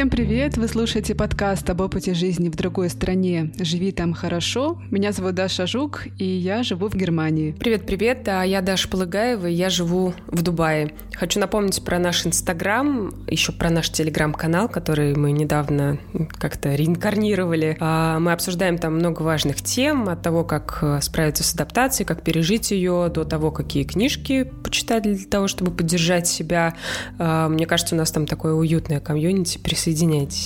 [0.00, 0.56] Всем привет!
[0.56, 4.80] Вы слушаете подкаст об опыте жизни в другой стране «Живи там хорошо».
[4.90, 7.52] Меня зовут Даша Жук, и я живу в Германии.
[7.52, 10.94] Привет-привет, а я Даша Полыгаева, и я живу в Дубае.
[11.12, 15.98] Хочу напомнить про наш Инстаграм, еще про наш Телеграм-канал, который мы недавно
[16.38, 17.76] как-то реинкарнировали.
[17.78, 22.22] А, мы обсуждаем там много важных тем, от того, как э, справиться с адаптацией, как
[22.22, 26.74] пережить ее, до того, какие книжки почитать для того, чтобы поддержать себя.
[27.18, 29.89] А, мне кажется, у нас там такое уютное комьюнити присоединяйтесь.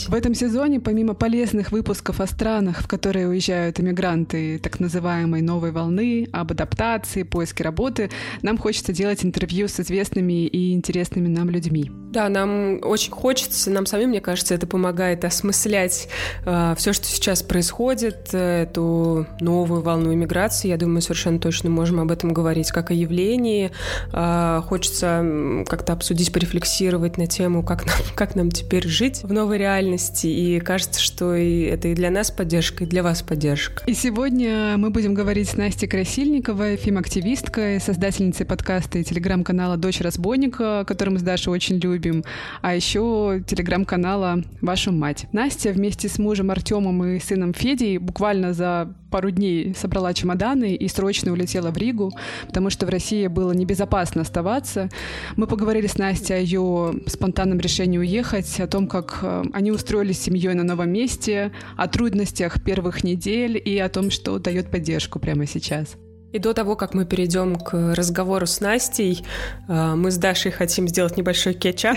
[0.09, 5.73] В этом сезоне, помимо полезных выпусков о странах, в которые уезжают иммигранты так называемой новой
[5.73, 8.11] волны, об адаптации, поиске работы,
[8.43, 11.91] нам хочется делать интервью с известными и интересными нам людьми.
[12.15, 16.09] Да, нам очень хочется, нам самим, мне кажется, это помогает осмыслять
[16.47, 20.69] э, все, что сейчас происходит, э, эту новую волну иммиграции.
[20.69, 23.73] Я думаю, совершенно точно можем об этом говорить как о явлении.
[24.13, 29.57] Э, хочется как-то обсудить, порефлексировать на тему, как нам, как нам теперь жить в новой
[29.57, 30.27] реальности.
[30.27, 33.83] И кажется, что и это и для нас поддержка, и для вас поддержка.
[33.87, 40.85] И сегодня мы будем говорить с Настей Красильниковой, фем-активисткой, создательницей подкаста и телеграм-канала «Дочь разбойника»,
[40.87, 42.23] который мы с Дашей очень любим,
[42.61, 45.25] а еще телеграм-канала «Вашу мать».
[45.33, 50.89] Настя вместе с мужем Артемом и сыном Федей буквально за пару дней собрала чемоданы и
[50.89, 52.11] срочно улетела в Ригу,
[52.49, 54.89] потому что в России было небезопасно оставаться.
[55.37, 60.19] Мы поговорили с Настей о ее спонтанном решении уехать, о том, как э, они устроились
[60.19, 65.21] с семьей на новом месте, о трудностях первых недель и о том, что дает поддержку
[65.21, 65.97] прямо сейчас.
[66.35, 69.25] И до того, как мы перейдем к разговору с Настей,
[69.69, 71.97] э, мы с Дашей хотим сделать небольшой кетчап.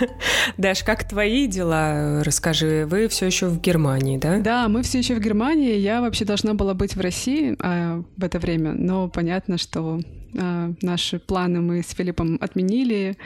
[0.56, 2.22] Даш, как твои дела?
[2.22, 4.38] Расскажи, вы все еще в Германии, да?
[4.38, 5.74] Да, мы все еще в Германии.
[5.78, 9.98] Я вообще должна была быть в России а, в это время, но понятно, что
[10.32, 13.16] наши планы мы с Филиппом отменили.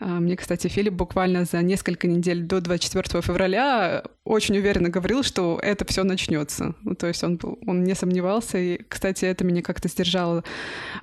[0.00, 5.58] А, мне, кстати, Филипп буквально за несколько недель до 24 февраля очень уверенно говорил, что
[5.62, 6.74] это все начнется.
[6.82, 8.58] Ну, то есть он, он не сомневался.
[8.58, 10.44] И, кстати, это меня как-то сдержало,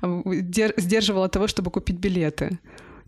[0.02, 2.60] сдерживало того, чтобы купить билеты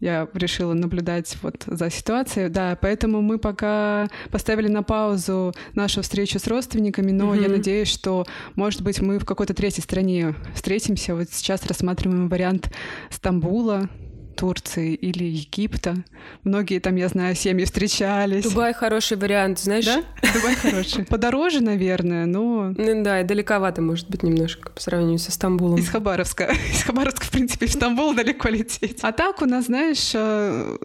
[0.03, 2.49] я решила наблюдать вот за ситуацией.
[2.49, 7.41] Да, поэтому мы пока поставили на паузу нашу встречу с родственниками, но mm-hmm.
[7.41, 8.25] я надеюсь, что,
[8.55, 11.15] может быть, мы в какой-то третьей стране встретимся.
[11.15, 12.69] Вот сейчас рассматриваем вариант
[13.09, 13.89] Стамбула,
[14.33, 15.95] Турции или Египта.
[16.43, 18.43] Многие там, я знаю, семьи встречались.
[18.43, 19.85] Дубай хороший вариант, знаешь?
[19.85, 20.03] Да?
[20.33, 21.05] Дубай хороший.
[21.09, 22.73] Подороже, наверное, но...
[22.75, 25.79] Ну, да, и далековато, может быть, немножко по сравнению со Стамбулом.
[25.79, 26.51] Из Хабаровска.
[26.71, 28.99] Из Хабаровска, в принципе, в Стамбул далеко лететь.
[29.01, 30.77] А так у нас, знаешь, э,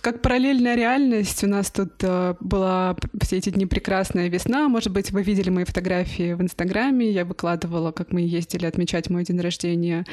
[0.00, 1.42] как параллельная реальность.
[1.44, 4.68] У нас тут э, была все эти дни прекрасная весна.
[4.68, 7.10] Может быть, вы видели мои фотографии в Инстаграме.
[7.10, 10.04] Я выкладывала, как мы ездили отмечать мой день рождения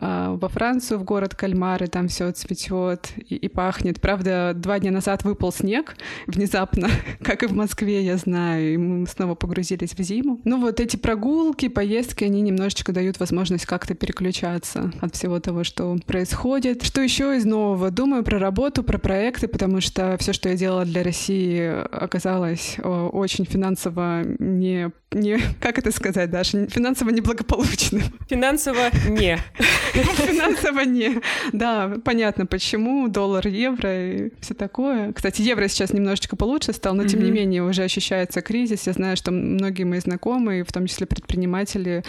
[0.00, 1.86] э, во Францию, в город Кальмары.
[1.86, 4.00] Там все цветет и, и пахнет.
[4.00, 5.96] Правда, два дня назад выпал снег
[6.26, 6.88] внезапно,
[7.22, 10.40] как и в Москве, я знаю, и мы снова погрузились в зиму.
[10.44, 15.96] Ну вот эти прогулки, поездки, они немножечко дают возможность как-то переключаться от всего того, что
[16.06, 16.82] происходит.
[16.82, 17.90] Что еще из нового?
[17.90, 23.44] Думаю про работу, про проекты, потому что все, что я делала для России, оказалось очень
[23.44, 28.02] финансово не не, как это сказать, Даша, финансово неблагополучным.
[28.28, 29.38] Финансово не.
[29.92, 31.20] Финансово не.
[31.52, 33.08] Да, понятно, почему.
[33.08, 35.12] Доллар, евро и все такое.
[35.12, 38.86] Кстати, евро сейчас немножечко получше стал, но тем не менее уже ощущается кризис.
[38.86, 42.02] Я знаю, что многие мои знакомые, в том числе предприниматели,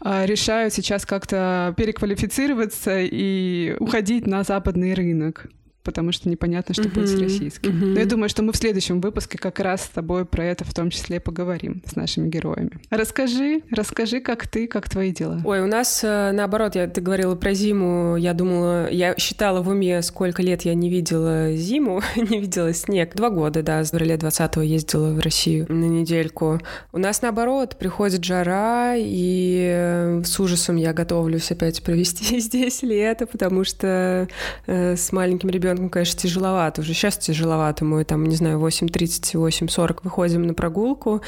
[0.00, 5.48] а, решают сейчас как-то переквалифицироваться и уходить на западный рынок
[5.82, 7.94] потому что непонятно, что будет с российским.
[7.94, 10.72] Но я думаю, что мы в следующем выпуске как раз с тобой про это в
[10.72, 12.72] том числе поговорим с нашими героями.
[12.90, 15.40] Расскажи, расскажи, как ты, как твои дела.
[15.44, 19.68] Ой, у нас э, наоборот, я, ты говорила про зиму, я думала, я считала в
[19.68, 23.14] уме, сколько лет я не видела зиму, не видела снег.
[23.14, 26.60] Два года, да, с февраля 20-го ездила в Россию на недельку.
[26.92, 33.26] У нас наоборот, приходит жара, и э, с ужасом я готовлюсь опять провести здесь лето,
[33.26, 34.28] потому что
[34.66, 36.80] э, с маленьким ребенком ребенком, конечно, тяжеловато.
[36.80, 37.84] Уже сейчас тяжеловато.
[37.84, 41.22] Мы там, не знаю, 8.30, 8.40 выходим на прогулку,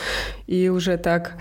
[0.47, 1.35] и уже так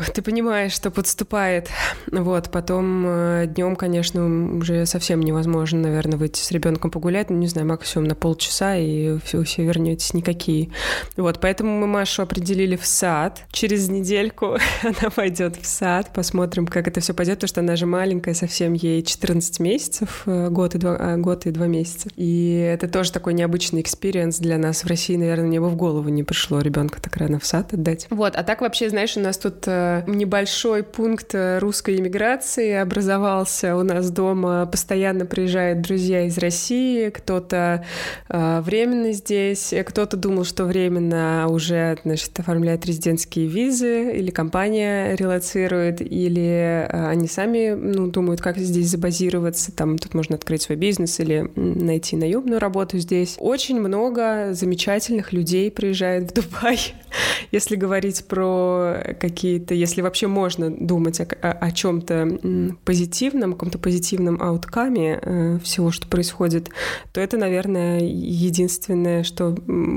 [0.14, 1.68] ты понимаешь, что подступает.
[2.10, 7.46] Вот, потом э, днем, конечно, уже совсем невозможно, наверное, выйти с ребенком погулять, ну, не
[7.46, 10.70] знаю, максимум на полчаса, и все, все вернетесь никакие.
[11.16, 13.42] Вот, поэтому мы Машу определили в сад.
[13.52, 17.86] Через недельку она пойдет в сад, посмотрим, как это все пойдет, потому что она же
[17.86, 22.08] маленькая, совсем ей 14 месяцев, э, год и два, а, год и два месяца.
[22.16, 26.08] И это тоже такой необычный experience для нас в России, наверное, мне бы в голову
[26.08, 28.06] не пришло ребенка так рано в сад отдать.
[28.10, 33.82] Вот, а так вообще, знаешь, у нас тут э, небольшой пункт русской иммиграции образовался у
[33.82, 34.66] нас дома.
[34.66, 37.84] Постоянно приезжают друзья из России, кто-то
[38.28, 46.00] э, временно здесь, кто-то думал, что временно уже, значит, оформляет резидентские визы, или компания релацирует,
[46.00, 49.72] или э, они сами ну, думают, как здесь забазироваться.
[49.72, 53.36] Там тут можно открыть свой бизнес или найти наемную работу здесь.
[53.38, 56.78] Очень много замечательных людей приезжает в Дубай.
[57.52, 63.78] Если говорить про какие-то, если вообще можно думать о, о, о чем-то позитивном, о каком-то
[63.78, 66.68] позитивном ауткаме э, всего, что происходит,
[67.12, 69.56] то это, наверное, единственное, что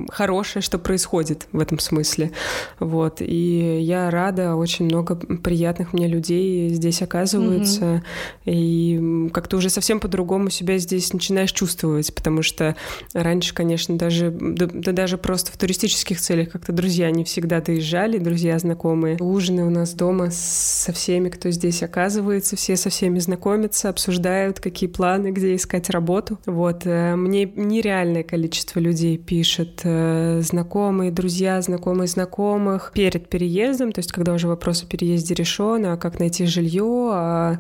[0.09, 2.31] хорошее, что происходит в этом смысле.
[2.79, 3.21] Вот.
[3.21, 8.03] И я рада, очень много приятных мне людей здесь оказываются.
[8.45, 8.51] Mm-hmm.
[8.51, 12.75] И как-то уже совсем по-другому себя здесь начинаешь чувствовать, потому что
[13.13, 18.17] раньше, конечно, даже, да, да даже просто в туристических целях как-то друзья не всегда доезжали,
[18.17, 19.17] друзья знакомые.
[19.19, 24.89] Ужины у нас дома со всеми, кто здесь оказывается, все со всеми знакомятся, обсуждают, какие
[24.89, 26.39] планы, где искать работу.
[26.45, 26.85] Вот.
[26.85, 34.11] Э, мне нереальное количество людей пишет, э, знакомые, друзья, знакомые знакомых, перед переездом, то есть
[34.11, 37.59] когда уже вопрос о переезде решен, а как найти жилье, а,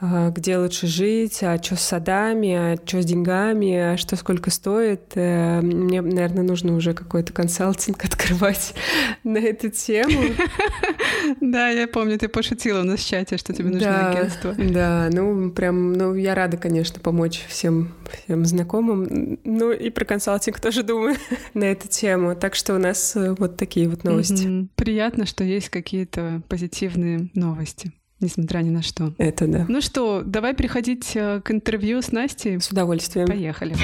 [0.00, 4.50] а где лучше жить, а что с садами, а что с деньгами, а что сколько
[4.50, 5.12] стоит.
[5.14, 8.74] Э, мне, наверное, нужно уже какой-то консалтинг открывать
[9.24, 10.34] на эту тему.
[11.40, 14.54] Да, я помню, ты пошутила у нас в чате, что тебе нужно агентство.
[14.56, 17.92] Да, ну прям, ну я рада, конечно, помочь всем,
[18.24, 19.38] всем знакомым.
[19.44, 21.16] Ну и про консалтинг тоже думаю
[21.54, 22.34] на эту тему.
[22.36, 24.68] Так что у нас э, вот такие вот новости.
[24.74, 29.12] Приятно, что есть какие-то позитивные новости несмотря ни на что.
[29.18, 29.66] Это да.
[29.68, 32.60] Ну что, давай переходить э, к интервью с Настей.
[32.60, 33.26] С удовольствием.
[33.26, 33.74] Поехали.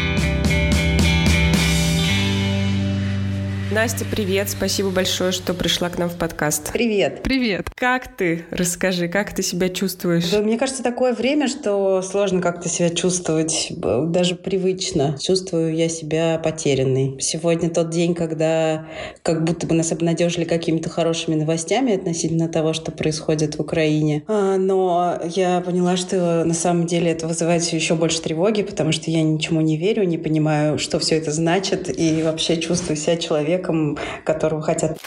[3.70, 4.48] Настя, привет.
[4.48, 6.72] Спасибо большое, что пришла к нам в подкаст.
[6.72, 7.20] Привет.
[7.22, 7.68] Привет.
[7.74, 8.46] Как ты?
[8.50, 10.30] Расскажи, как ты себя чувствуешь?
[10.30, 15.18] Да, мне кажется, такое время, что сложно как-то себя чувствовать, даже привычно.
[15.20, 17.20] Чувствую я себя потерянной.
[17.20, 18.86] Сегодня тот день, когда
[19.22, 24.24] как будто бы нас обнадежили какими-то хорошими новостями относительно того, что происходит в Украине.
[24.28, 29.10] А, но я поняла, что на самом деле это вызывает еще больше тревоги, потому что
[29.10, 33.57] я ничему не верю, не понимаю, что все это значит, и вообще чувствую себя человеком,
[33.58, 34.98] человеком, которого хотят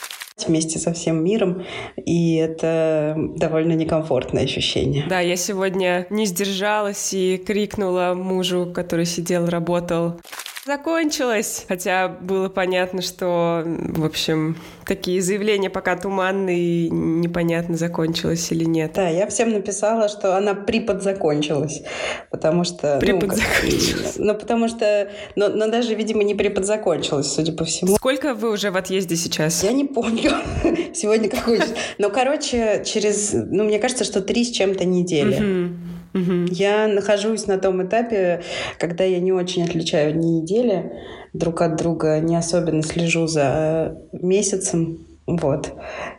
[0.48, 1.64] вместе со всем миром,
[1.98, 5.06] и это довольно некомфортное ощущение.
[5.08, 10.20] Да, я сегодня не сдержалась и крикнула мужу, который сидел, работал.
[10.64, 11.66] Закончилось!
[11.68, 18.92] Хотя было понятно, что, в общем, такие заявления пока туманные, непонятно, закончилось или нет.
[18.94, 21.82] Да, я всем написала, что она приподзакончилась,
[22.30, 23.00] потому что...
[23.00, 24.18] Приподзакончилась.
[24.18, 25.10] Ну, ну, потому что...
[25.36, 27.96] Но, но даже, видимо, не приподзакончилась, судя по всему.
[27.96, 29.64] Сколько вы уже в отъезде сейчас?
[29.64, 30.32] Я не помню.
[30.94, 31.60] Сегодня какой...
[31.98, 33.32] Ну, короче, через...
[33.34, 35.72] Ну, мне кажется, что три с чем-то недели.
[36.14, 38.42] Я нахожусь на том этапе,
[38.78, 40.92] когда я не очень отличаю дни недели
[41.34, 45.74] друг от друга, не особенно слежу за месяцем, вот.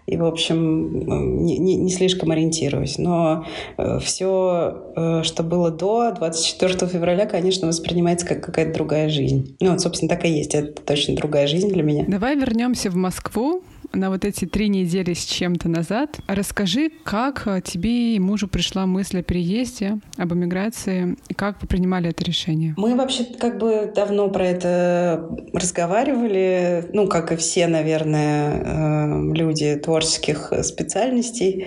[0.07, 2.99] И, в общем, не, не, не слишком ориентируюсь.
[2.99, 3.45] Но
[3.77, 9.57] э, все, э, что было до 24 февраля, конечно, воспринимается как какая-то другая жизнь.
[9.61, 10.55] Ну, вот, собственно, так и есть.
[10.55, 12.05] Это точно другая жизнь для меня.
[12.09, 13.63] Давай вернемся в Москву
[13.95, 16.19] на вот эти три недели с чем-то назад.
[16.27, 21.69] Расскажи, как э, тебе и мужу пришла мысль о переезде, об эмиграции, и как вы
[21.69, 22.75] принимали это решение?
[22.77, 29.77] Мы вообще как бы давно про это разговаривали, ну, как и все, наверное, э, люди
[29.77, 31.67] творческих специальностей.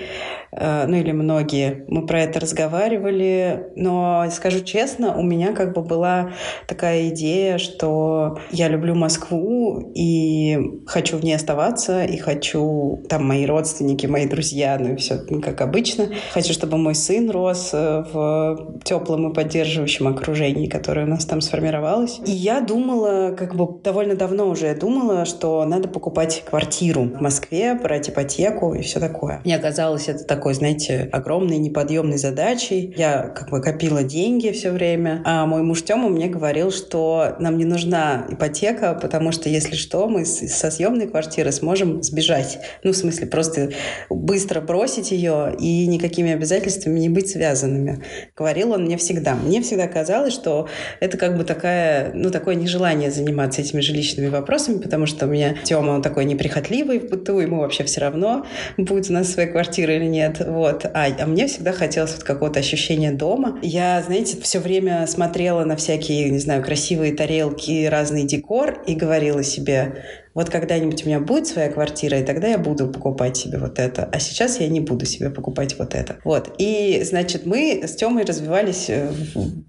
[0.55, 5.82] Э, ну или многие, мы про это разговаривали, но скажу честно, у меня как бы
[5.82, 6.32] была
[6.67, 14.05] такая идея, что я люблю Москву и хочу в ней оставаться, хочу, там мои родственники,
[14.05, 16.10] мои друзья, ну и все ну, как обычно.
[16.34, 21.41] Хочу, чтобы мой сын рос э, в теплом и поддерживающем окружении, которое у нас там
[21.41, 22.19] сформировалось.
[22.25, 27.22] И я думала, как бы довольно давно уже я думала, что надо покупать квартиру в
[27.22, 29.41] Москве, брать ипотеку и все такое.
[29.43, 32.93] Мне оказалось это такой, знаете, огромной неподъемной задачей.
[32.98, 37.57] Я как бы копила деньги все время, а мой муж Тёма мне говорил, что нам
[37.57, 42.60] не нужна ипотека, потому что, если что, мы со съемной квартиры сможем сбежать.
[42.84, 43.72] Ну, в смысле, просто
[44.10, 48.04] быстро бросить ее и никакими обязательствами не быть связанными.
[48.36, 49.36] Говорил он мне всегда.
[49.36, 50.68] Мне всегда казалось, что
[51.00, 55.56] это как бы такая, ну, такое нежелание заниматься этими жилищными вопросами, потому что у меня
[55.64, 58.46] Тёма, он такой неприхотливый в быту, ему вообще все равно,
[58.78, 60.86] будет у нас своя квартира или нет вот.
[60.86, 63.60] А, а мне всегда хотелось вот какого-то ощущения дома.
[63.62, 69.44] Я, знаете, все время смотрела на всякие, не знаю, красивые тарелки, разный декор и говорила
[69.44, 70.04] себе,
[70.36, 74.10] Вот когда-нибудь у меня будет своя квартира, и тогда я буду покупать себе вот это.
[74.12, 76.18] А сейчас я не буду себе покупать вот это.
[76.25, 76.54] Вот.
[76.58, 79.12] И, значит, мы с Тёмой развивались э,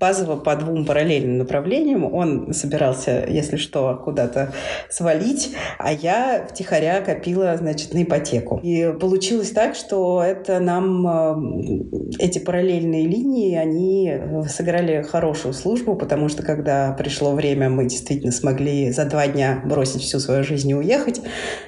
[0.01, 2.05] базово по двум параллельным направлениям.
[2.13, 4.53] Он собирался, если что, куда-то
[4.91, 8.59] свалить, а я втихаря копила, значит, на ипотеку.
[8.65, 14.13] И получилось так, что это нам э, эти параллельные линии, они
[14.49, 20.03] сыграли хорошую службу, потому что когда пришло время, мы действительно смогли за два дня бросить
[20.03, 21.21] всю свою жизнь и уехать,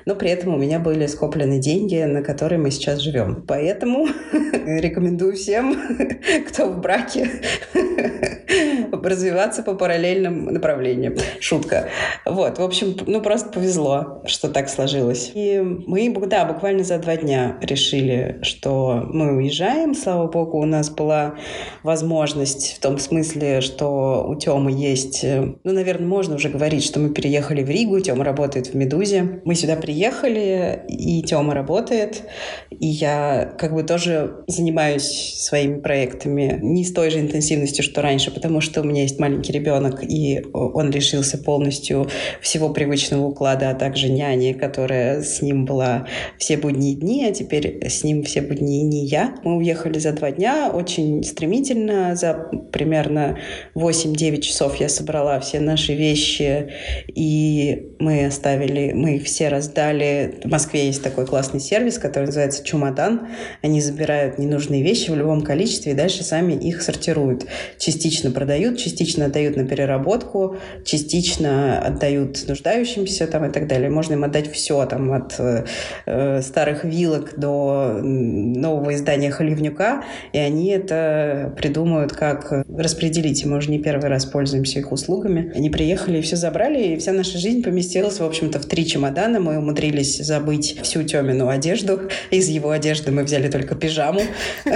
[0.07, 3.45] но при этом у меня были скоплены деньги, на которые мы сейчас живем.
[3.47, 4.09] Поэтому
[4.67, 5.77] рекомендую всем,
[6.49, 7.29] кто в браке,
[8.93, 11.15] развиваться по параллельным направлениям.
[11.41, 11.89] Шутка.
[12.25, 15.33] Вот, в общем, ну просто повезло, что так сложилось.
[15.35, 19.95] И мы, да, буквально за два дня решили, что мы уезжаем.
[19.95, 21.35] Слава богу, у нас была
[21.83, 27.11] возможность в том смысле, что у Тёмы есть, ну, наверное, можно уже говорить, что мы
[27.11, 29.41] переехали в Ригу, Тёма работает в «Медузе».
[29.45, 32.23] Мы сюда приехали, и Тёма работает,
[32.71, 38.31] и я как бы тоже занимаюсь своими проектами не с той же интенсивностью, что раньше,
[38.31, 42.09] потому что у меня есть маленький ребенок, и он лишился полностью
[42.41, 46.07] всего привычного уклада, а также няни, которая с ним была
[46.39, 49.35] все будние дни, а теперь с ним все будние дни я.
[49.45, 52.35] Мы уехали за два дня очень стремительно, за
[52.73, 53.39] примерно
[53.75, 56.69] 8-9 часов я собрала все наши вещи,
[57.09, 60.39] и мы оставили, мы их все раздали.
[60.45, 63.29] В Москве есть такой классный сервис, который называется «Чумадан».
[63.63, 67.47] Они забирают ненужные вещи в любом количестве и дальше сами их сортируют.
[67.79, 73.91] Частично продают, частично отдают на переработку, частично отдают нуждающимся там и так далее.
[73.91, 80.71] Можно им отдать все, там, от э, старых вилок до нового издания «Холивнюка», и они
[80.71, 83.45] это придумают, как распределить.
[83.45, 85.53] мы уже не первый раз пользуемся их услугами.
[85.55, 89.41] Они приехали и все забрали, и вся наша жизнь поместилась, в общем-то, в три чемодана.
[89.41, 92.03] Мы умудрились забыть всю Тёмину одежду.
[92.31, 94.23] Из его одежды мы взяли только пижаму.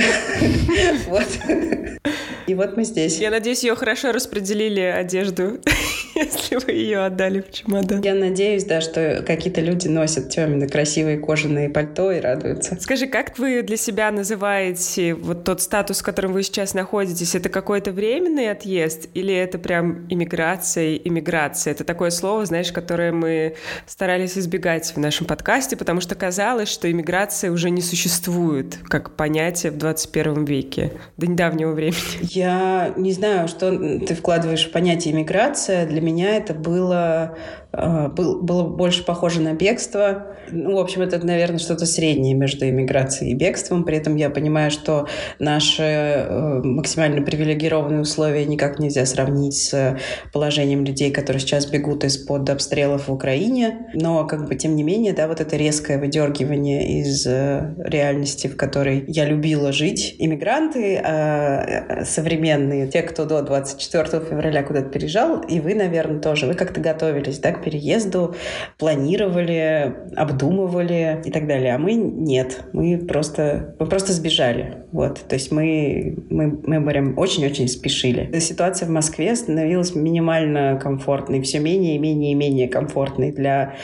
[2.47, 3.19] И вот мы здесь.
[3.19, 5.61] Я надеюсь, ее хорошо распределили одежду,
[6.15, 8.01] если вы ее отдали в чемодан.
[8.03, 12.77] Я надеюсь, да, что какие-то люди носят темные красивые кожаные пальто и радуются.
[12.81, 17.35] Скажи, как вы для себя называете вот тот статус, в котором вы сейчас находитесь?
[17.35, 21.73] Это какой-то временный отъезд или это прям иммиграция, иммиграция?
[21.73, 23.55] Это такое слово, знаешь, которое мы
[23.87, 29.73] старались избегать в нашем подкасте, потому что казалось, что иммиграция уже не существует как понятие
[29.73, 31.97] в 21 веке до недавнего времени.
[32.21, 35.87] Я не знаю, что ты вкладываешь в понятие иммиграция.
[35.87, 37.37] Для меня это было
[37.73, 40.37] был, было больше похоже на бегство.
[40.51, 43.85] Ну, в общем, это, наверное, что-то среднее между иммиграцией и бегством.
[43.85, 45.07] При этом я понимаю, что
[45.39, 49.99] наши э, максимально привилегированные условия никак нельзя сравнить с
[50.33, 53.87] положением людей, которые сейчас бегут из-под обстрелов в Украине.
[53.95, 58.57] Но, как бы, тем не менее, да, вот это резкое выдергивание из э, реальности, в
[58.57, 60.17] которой я любила жить.
[60.19, 66.55] Иммигранты э, современные, те, кто до 24 февраля куда-то переезжал, и вы, наверное, тоже, вы
[66.55, 68.35] как-то готовились, да, переезду,
[68.79, 71.75] планировали, обдумывали и так далее.
[71.75, 72.65] А мы нет.
[72.73, 74.85] Мы просто, мы просто сбежали.
[74.93, 75.21] Вот.
[75.29, 78.39] То есть мы, мы, мы прям очень-очень спешили.
[78.39, 83.75] Ситуация в Москве становилась минимально комфортной, все менее и менее и менее комфортной для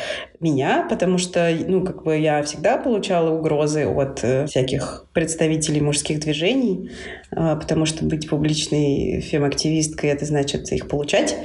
[0.40, 6.20] меня, потому что, ну, как бы я всегда получала угрозы от э, всяких представителей мужских
[6.20, 6.90] движений,
[7.32, 11.36] э, потому что быть публичной фем-активисткой— это значит их получать.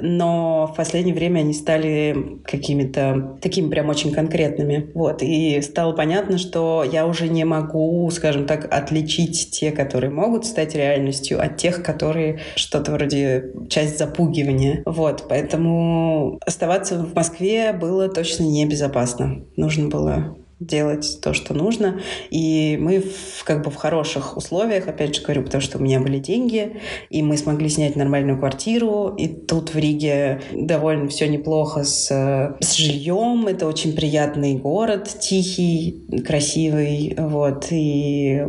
[0.00, 4.90] Но в последнее время они стали какими-то такими прям очень конкретными.
[4.94, 5.22] Вот.
[5.22, 10.76] И стало понятно, что я уже не могу, скажем так, отличить те, которые могут стать
[10.76, 14.82] реальностью, от тех, которые что-то вроде часть запугивания.
[14.86, 15.24] Вот.
[15.28, 19.44] Поэтому оставаться в Москве было точно точно небезопасно.
[19.56, 22.00] Нужно было делать то, что нужно.
[22.30, 26.00] И мы в, как бы в хороших условиях, опять же говорю, потому что у меня
[26.00, 29.14] были деньги, и мы смогли снять нормальную квартиру.
[29.18, 33.46] И тут в Риге довольно все неплохо с, с жильем.
[33.46, 37.14] Это очень приятный город, тихий, красивый.
[37.18, 37.66] Вот.
[37.70, 38.42] И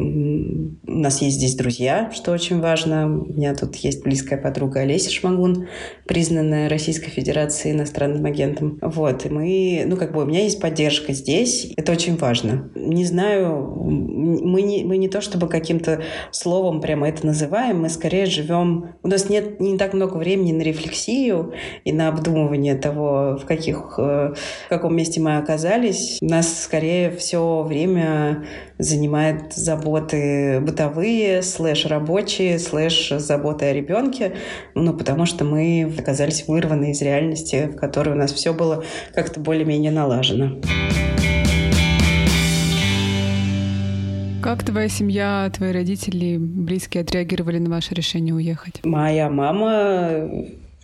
[0.87, 3.05] у нас есть здесь друзья, что очень важно.
[3.07, 5.67] У меня тут есть близкая подруга Олеся Шмагун,
[6.05, 8.79] признанная Российской Федерацией иностранным агентом.
[8.81, 9.25] Вот.
[9.25, 11.73] И мы, ну как бы у меня есть поддержка здесь.
[11.75, 12.69] Это очень важно.
[12.75, 18.27] Не знаю, мы не, мы не то чтобы каким-то словом прямо это называем, мы скорее
[18.27, 18.95] живем...
[19.01, 21.53] У нас нет не так много времени на рефлексию
[21.85, 24.33] и на обдумывание того, в, каких, э,
[24.65, 26.19] в каком месте мы оказались.
[26.21, 28.45] У нас скорее все время
[28.77, 34.33] занимает заботы бытовые, слэш рабочие, слэш заботы о ребенке,
[34.75, 38.83] ну, потому что мы оказались вырваны из реальности, в которой у нас все было
[39.15, 40.61] как-то более-менее налажено.
[44.41, 48.81] Как твоя семья, твои родители, близкие отреагировали на ваше решение уехать?
[48.83, 50.29] Моя мама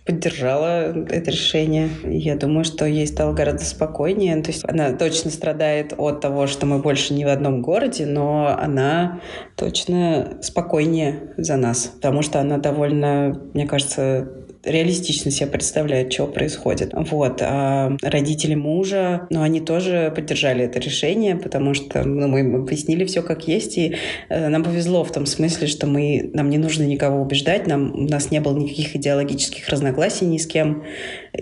[0.04, 1.88] поддержала это решение.
[2.04, 4.42] Я думаю, что ей стало гораздо спокойнее.
[4.42, 8.54] То есть она точно страдает от того, что мы больше не в одном городе, но
[8.58, 9.20] она
[9.56, 14.28] точно спокойнее за нас, потому что она довольно, мне кажется,
[14.64, 16.92] реалистично себе представляют, что происходит.
[16.92, 17.40] Вот.
[17.42, 23.22] А родители мужа, ну, они тоже поддержали это решение, потому что ну, мы объяснили все
[23.22, 23.96] как есть, и
[24.28, 28.08] э, нам повезло в том смысле, что мы, нам не нужно никого убеждать, нам, у
[28.08, 30.84] нас не было никаких идеологических разногласий ни с кем,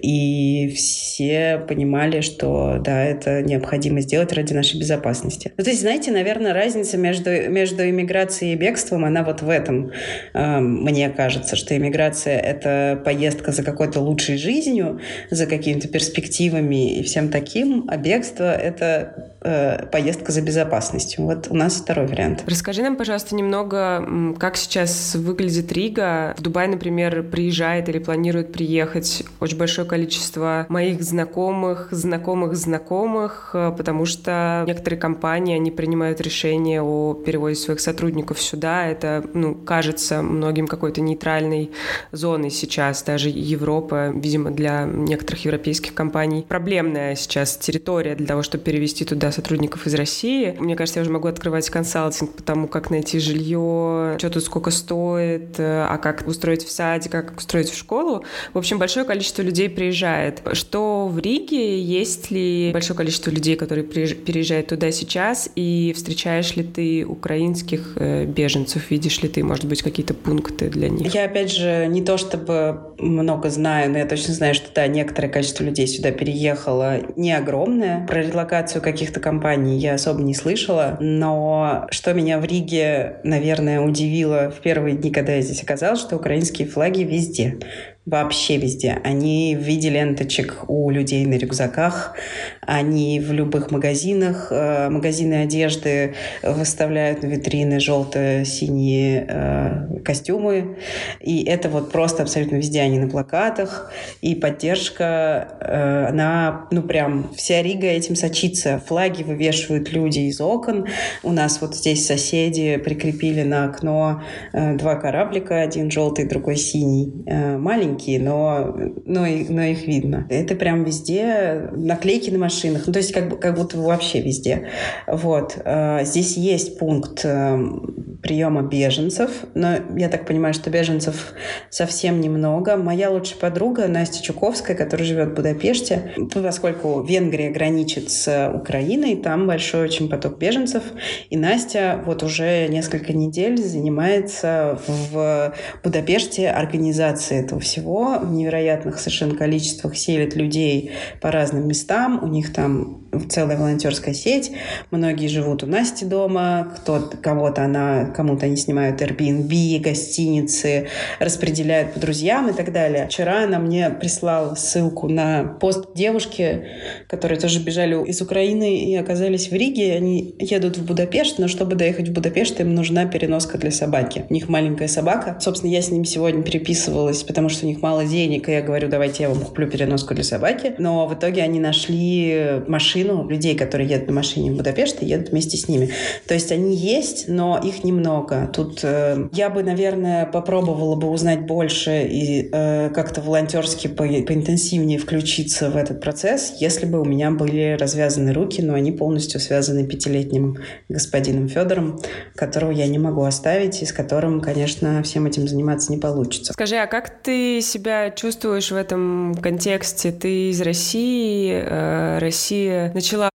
[0.00, 5.52] и все понимали, что да, это необходимо сделать ради нашей безопасности.
[5.56, 9.92] Ну, то есть, знаете, наверное, разница между, между иммиграцией и бегством, она вот в этом,
[10.34, 17.02] э, мне кажется, что иммиграция— это поездка за какой-то лучшей жизнью, за какими-то перспективами и
[17.02, 21.24] всем таким, а бегство— это э, поездка за безопасностью.
[21.24, 22.44] Вот у нас второй вариант.
[22.46, 26.34] Расскажи нам, пожалуйста, немного, как сейчас выглядит Рига.
[26.38, 33.72] В Дубай, например, приезжает или планирует приехать очень большое количество моих знакомых, знакомых, знакомых, э,
[33.76, 38.86] потому что некоторые компании, они принимают решение о переводе своих сотрудников сюда.
[38.86, 41.70] Это, ну, кажется многим какой-то нейтральной
[42.12, 48.64] зоной сейчас даже Европа, видимо, для некоторых европейских компаний проблемная сейчас территория для того, чтобы
[48.64, 50.56] перевести туда сотрудников из России.
[50.58, 54.70] Мне кажется, я уже могу открывать консалтинг по тому, как найти жилье, что тут сколько
[54.70, 58.24] стоит, а как устроить в саде, как устроить в школу.
[58.52, 60.42] В общем, большое количество людей приезжает.
[60.52, 61.80] Что в Риге?
[61.80, 65.50] Есть ли большое количество людей, которые переезжают туда сейчас?
[65.56, 68.90] И встречаешь ли ты украинских э, беженцев?
[68.90, 71.14] Видишь ли ты, может быть, какие-то пункты для них?
[71.14, 75.28] Я, опять же, не то чтобы много знаю, но я точно знаю, что да, некоторое
[75.28, 78.06] количество людей сюда переехало, не огромное.
[78.06, 84.50] Про релокацию каких-то компаний я особо не слышала, но что меня в Риге, наверное, удивило
[84.50, 87.58] в первые дни, когда я здесь оказалась, что украинские флаги везде
[88.04, 88.98] вообще везде.
[89.04, 92.16] Они в виде ленточек у людей на рюкзаках,
[92.60, 94.48] они в любых магазинах.
[94.50, 100.78] Э, магазины одежды выставляют на витрины желто-синие э, костюмы.
[101.20, 102.80] И это вот просто абсолютно везде.
[102.80, 103.92] Они на плакатах.
[104.20, 108.82] И поддержка, э, она, ну прям, вся Рига этим сочится.
[108.84, 110.86] Флаги вывешивают люди из окон.
[111.22, 117.12] У нас вот здесь соседи прикрепили на окно два кораблика, один желтый, другой синий.
[117.26, 118.74] Маленький маленькие, но,
[119.04, 120.26] но, но их видно.
[120.30, 124.68] Это прям везде, наклейки на машинах, ну, то есть как, как будто вообще везде.
[125.06, 125.58] Вот.
[125.64, 131.34] А, здесь есть пункт эм, приема беженцев, но я так понимаю, что беженцев
[131.70, 132.76] совсем немного.
[132.76, 139.46] Моя лучшая подруга Настя Чуковская, которая живет в Будапеште, поскольку Венгрия граничит с Украиной, там
[139.46, 140.82] большой очень поток беженцев,
[141.30, 148.98] и Настя вот уже несколько недель занимается в Будапеште организацией этого всего всего в невероятных
[148.98, 152.20] совершенно количествах селят людей по разным местам.
[152.22, 154.52] У них там целая волонтерская сеть.
[154.90, 162.00] Многие живут у Насти дома, кто кого-то она, кому-то они снимают Airbnb, гостиницы, распределяют по
[162.00, 163.06] друзьям и так далее.
[163.08, 166.64] Вчера она мне прислала ссылку на пост девушки,
[167.08, 169.94] которые тоже бежали из Украины и оказались в Риге.
[169.94, 174.24] Они едут в Будапешт, но чтобы доехать в Будапешт, им нужна переноска для собаки.
[174.30, 175.36] У них маленькая собака.
[175.40, 178.88] Собственно, я с ними сегодня переписывалась, потому что у них мало денег, и я говорю,
[178.88, 180.74] давайте я вам куплю переноску для собаки.
[180.78, 185.30] Но в итоге они нашли машину людей, которые едут на машине в Будапешт и едут
[185.30, 185.90] вместе с ними.
[186.26, 188.50] То есть они есть, но их немного.
[188.52, 194.98] Тут э, я бы, наверное, попробовала бы узнать больше и э, как-то волонтерски по поинтенсивнее
[194.98, 199.86] включиться в этот процесс, если бы у меня были развязаны руки, но они полностью связаны
[199.86, 200.58] пятилетним
[200.88, 202.00] господином Федором,
[202.34, 206.52] которого я не могу оставить и с которым, конечно, всем этим заниматься не получится.
[206.52, 210.12] Скажи, а как ты себя чувствуешь в этом контексте?
[210.12, 213.30] Ты из России, э, Россия начала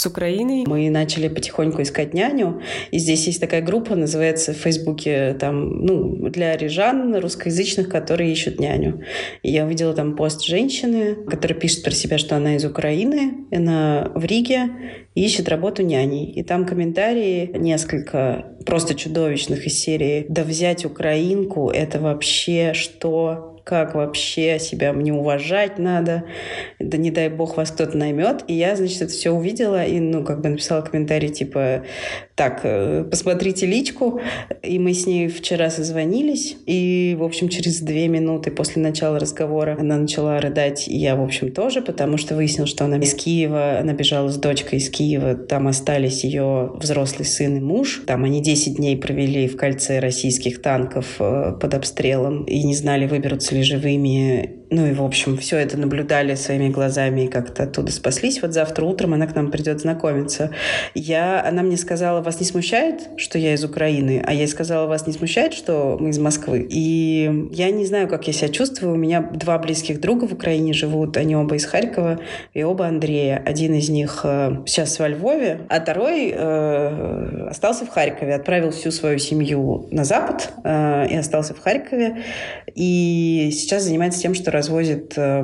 [0.00, 0.64] с Украиной.
[0.66, 6.28] Мы начали потихоньку искать няню, и здесь есть такая группа, называется в Фейсбуке, там, ну,
[6.30, 9.02] для рижан русскоязычных, которые ищут няню.
[9.42, 14.10] И я увидела там пост женщины, которая пишет про себя, что она из Украины, она
[14.14, 14.70] в Риге,
[15.14, 16.30] ищет работу няней.
[16.32, 23.59] И там комментарии несколько просто чудовищных из серии «Да взять украинку– это вообще что?
[23.70, 26.24] Как вообще себя мне уважать надо,
[26.80, 28.42] да не дай бог вас кто-то наймет.
[28.48, 31.84] И я, значит, это все увидела и, ну, как бы написала комментарий, типа,
[32.40, 34.18] так, э, посмотрите личку.
[34.62, 36.56] И мы с ней вчера созвонились.
[36.64, 40.88] И, в общем, через две минуты после начала разговора она начала рыдать.
[40.88, 44.38] И я, в общем, тоже, потому что выяснил, что она из Киева, она бежала с
[44.38, 45.34] дочкой из Киева.
[45.34, 48.04] Там остались ее взрослый сын и муж.
[48.06, 53.06] Там они 10 дней провели в кольце российских танков э, под обстрелом и не знали,
[53.06, 57.90] выберутся ли живыми ну и, в общем, все это наблюдали своими глазами и как-то оттуда
[57.90, 58.40] спаслись.
[58.40, 60.52] Вот завтра утром она к нам придет знакомиться.
[60.94, 64.22] Я, она мне сказала, вас не смущает, что я из Украины?
[64.24, 66.66] А я ей сказала, вас не смущает, что мы из Москвы?
[66.70, 68.94] И я не знаю, как я себя чувствую.
[68.94, 71.16] У меня два близких друга в Украине живут.
[71.16, 72.20] Они оба из Харькова
[72.54, 73.42] и оба Андрея.
[73.44, 78.36] Один из них э, сейчас во Львове, а второй э, остался в Харькове.
[78.36, 82.22] Отправил всю свою семью на Запад э, и остался в Харькове.
[82.76, 85.42] И сейчас занимается тем, что развозит э,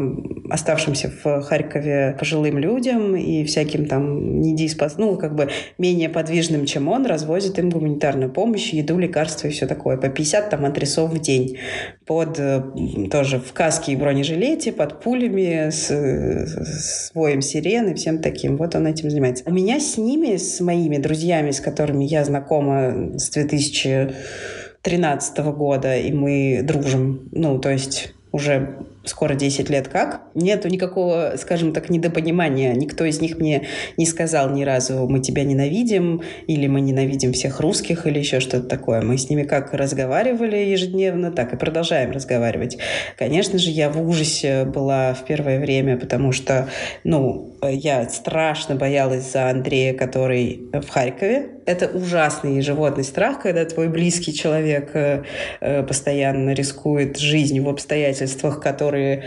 [0.51, 4.99] оставшимся в Харькове пожилым людям и всяким там недееспос...
[4.99, 5.49] ну, как бы
[5.79, 9.97] менее подвижным, чем он, развозит им гуманитарную помощь, еду, лекарства и все такое.
[9.97, 11.57] По 50 там адресов в день.
[12.05, 12.63] Под э,
[13.11, 18.59] тоже в каске и бронежилете, под пулями, с, с воем сирены, всем таким.
[18.59, 19.45] Вот он этим занимается.
[19.47, 26.13] У меня с ними, с моими друзьями, с которыми я знакома с 2013 года, и
[26.13, 28.77] мы дружим, ну, то есть уже
[29.07, 30.23] скоро 10 лет как.
[30.35, 32.75] Нету никакого, скажем так, недопонимания.
[32.75, 33.67] Никто из них мне
[33.97, 38.69] не сказал ни разу, мы тебя ненавидим, или мы ненавидим всех русских, или еще что-то
[38.69, 39.03] такое.
[39.03, 42.79] Мы с ними как разговаривали ежедневно, так и продолжаем разговаривать.
[43.17, 46.69] Конечно же, я в ужасе была в первое время, потому что,
[47.05, 51.56] ну, я страшно боялась за Андрея, который в Харькове.
[51.67, 55.25] Это ужасный животный страх, когда твой близкий человек э,
[55.61, 59.25] э, постоянно рискует жизнью в обстоятельствах, которые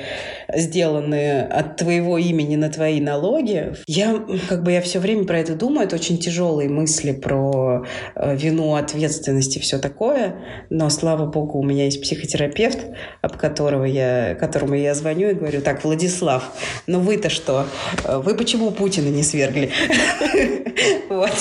[0.54, 3.74] сделаны от твоего имени на твои налоги.
[3.88, 8.36] Я как бы я все время про это думаю, это очень тяжелые мысли про э,
[8.38, 10.36] вину, ответственность и все такое,
[10.70, 12.80] но слава богу, у меня есть психотерапевт,
[13.22, 16.54] об которого я, которому я звоню и говорю, так, Владислав,
[16.88, 17.66] ну вы-то что?
[18.06, 19.72] Вы почему Путина не свергли?
[21.10, 21.34] Вот.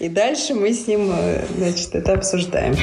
[0.00, 2.74] И дальше мы с ним, э, значит, это обсуждаем.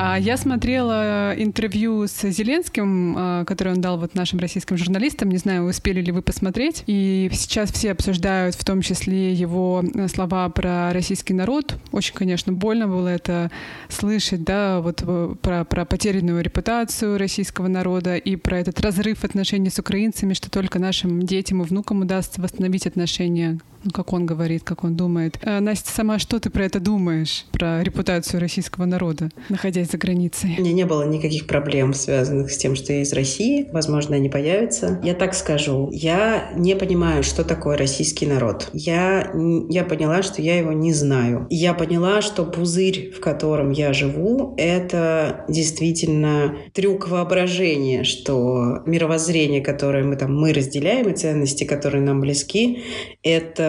[0.00, 5.28] А я смотрела интервью с Зеленским, а, которое он дал вот нашим российским журналистам.
[5.28, 6.84] Не знаю, успели ли вы посмотреть.
[6.86, 11.74] И сейчас все обсуждают в том числе его э, слова про российский народ.
[11.90, 13.50] Очень, конечно, больно было это
[13.88, 19.68] слышать, да, вот э, про, про потерянную репутацию российского народа и про этот разрыв отношений
[19.68, 23.58] с украинцами, что только нашим детям и внукам удастся восстановить отношения
[23.92, 25.38] как он говорит, как он думает.
[25.42, 30.56] А, Настя, сама что ты про это думаешь, про репутацию российского народа, находясь за границей?
[30.58, 33.68] У меня не было никаких проблем, связанных с тем, что я из России.
[33.72, 35.00] Возможно, они появятся.
[35.02, 35.88] Я так скажу.
[35.92, 38.70] Я не понимаю, что такое российский народ.
[38.72, 39.32] Я,
[39.68, 41.46] я поняла, что я его не знаю.
[41.50, 50.04] Я поняла, что пузырь, в котором я живу, это действительно трюк воображения, что мировоззрение, которое
[50.04, 52.82] мы там мы разделяем, и ценности, которые нам близки,
[53.22, 53.67] это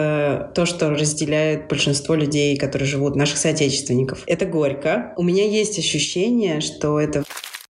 [0.54, 4.22] то, что разделяет большинство людей, которые живут, наших соотечественников.
[4.26, 5.12] Это горько.
[5.16, 7.24] У меня есть ощущение, что это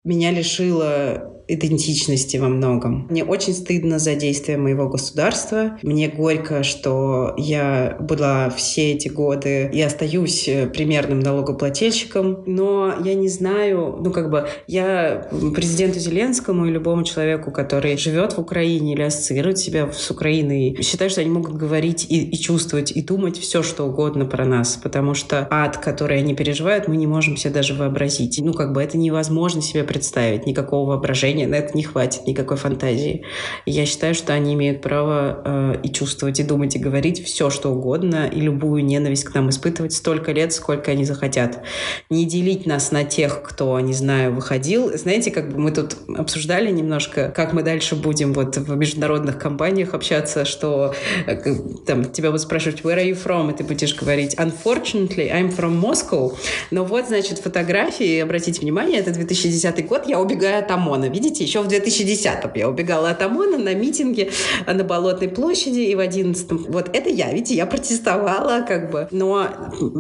[0.05, 3.07] меня лишило идентичности во многом.
[3.11, 5.79] Мне очень стыдно за действия моего государства.
[5.83, 12.45] Мне горько, что я была все эти годы и остаюсь э, примерным налогоплательщиком.
[12.47, 18.35] Но я не знаю, ну как бы я президенту Зеленскому и любому человеку, который живет
[18.35, 22.93] в Украине или ассоциирует себя с Украиной, считаю, что они могут говорить и, и чувствовать,
[22.93, 24.77] и думать все, что угодно про нас.
[24.77, 28.39] Потому что ад, который они переживают, мы не можем себе даже вообразить.
[28.43, 33.25] Ну как бы это невозможно себе представить, никакого воображения на это не хватит никакой фантазии.
[33.67, 37.71] я считаю, что они имеют право э, и чувствовать, и думать, и говорить все, что
[37.71, 41.63] угодно, и любую ненависть к нам испытывать столько лет, сколько они захотят.
[42.11, 44.97] Не делить нас на тех, кто, не знаю, выходил.
[44.97, 49.95] Знаете, как бы мы тут обсуждали немножко, как мы дальше будем вот в международных компаниях
[49.95, 50.95] общаться, что
[51.27, 51.37] э,
[51.87, 53.51] там тебя будут спрашивать, where are you from?
[53.53, 56.37] И ты будешь говорить, unfortunately, I'm from Moscow.
[56.71, 61.09] Но вот, значит, фотографии, обратите внимание, это 2010 каждый год я убегаю от ОМОНа.
[61.09, 64.31] Видите, еще в 2010-м я убегала от ОМОНа на митинге
[64.67, 66.67] на Болотной площади и в 11-м.
[66.69, 69.09] Вот это я, видите, я протестовала как бы.
[69.13, 69.47] Но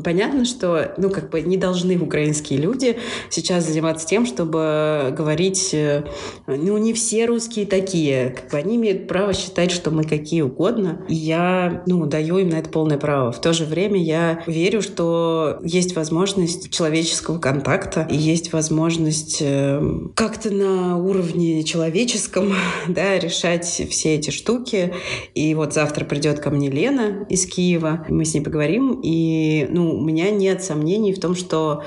[0.03, 2.97] понятно, что, ну, как бы не должны украинские люди
[3.31, 6.05] сейчас заниматься тем, чтобы говорить, э,
[6.47, 8.31] ну, не все русские такие.
[8.31, 11.05] Как бы они имеют право считать, что мы какие угодно.
[11.09, 13.31] И я, ну, даю им на это полное право.
[13.33, 19.68] В то же время я верю, что есть возможность человеческого контакта и есть возможность э,
[20.15, 22.55] как-то на уровне человеческом,
[22.89, 24.93] да, решать все эти штуки.
[25.35, 29.99] И вот завтра придет ко мне Лена из Киева, мы с ней поговорим, и, ну,
[29.99, 31.83] у меня нет сомнений в том, что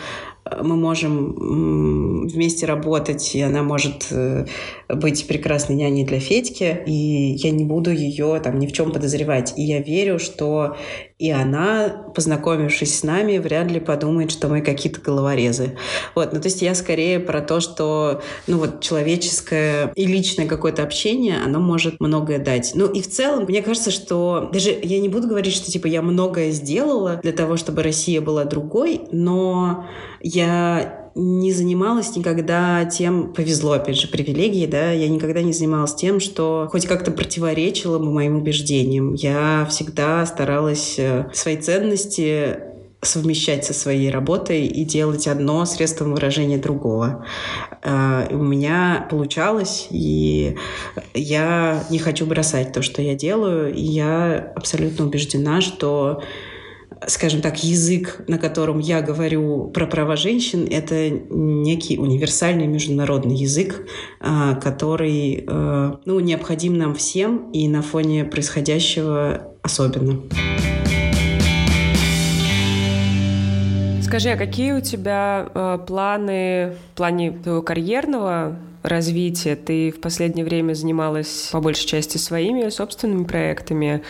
[0.60, 4.46] мы можем вместе работать, и она может э,
[4.90, 9.54] быть прекрасной няней для Федьки, и я не буду ее там ни в чем подозревать.
[9.56, 10.76] И я верю, что
[11.22, 15.78] и она, познакомившись с нами, вряд ли подумает, что мы какие-то головорезы.
[16.16, 20.82] Вот, ну то есть я скорее про то, что ну вот человеческое и личное какое-то
[20.82, 22.72] общение, оно может многое дать.
[22.74, 26.02] Ну и в целом, мне кажется, что даже я не буду говорить, что типа я
[26.02, 29.86] многое сделала для того, чтобы Россия была другой, но
[30.22, 36.20] я не занималась никогда тем, повезло, опять же, привилегии, да, я никогда не занималась тем,
[36.20, 39.14] что хоть как-то противоречило бы моим убеждениям.
[39.14, 42.60] Я всегда старалась э, свои ценности
[43.02, 47.26] совмещать со своей работой и делать одно средством выражения другого.
[47.84, 50.56] Э, у меня получалось, и
[51.14, 56.22] я не хочу бросать то, что я делаю, и я абсолютно убеждена, что
[57.08, 63.88] скажем так, язык, на котором я говорю про права женщин, это некий универсальный международный язык,
[64.20, 70.22] а, который э, ну, необходим нам всем и на фоне происходящего особенно.
[74.02, 79.56] Скажи, а какие у тебя э, планы в плане твоего карьерного развития.
[79.56, 84.02] Ты в последнее время занималась по большей части своими собственными проектами.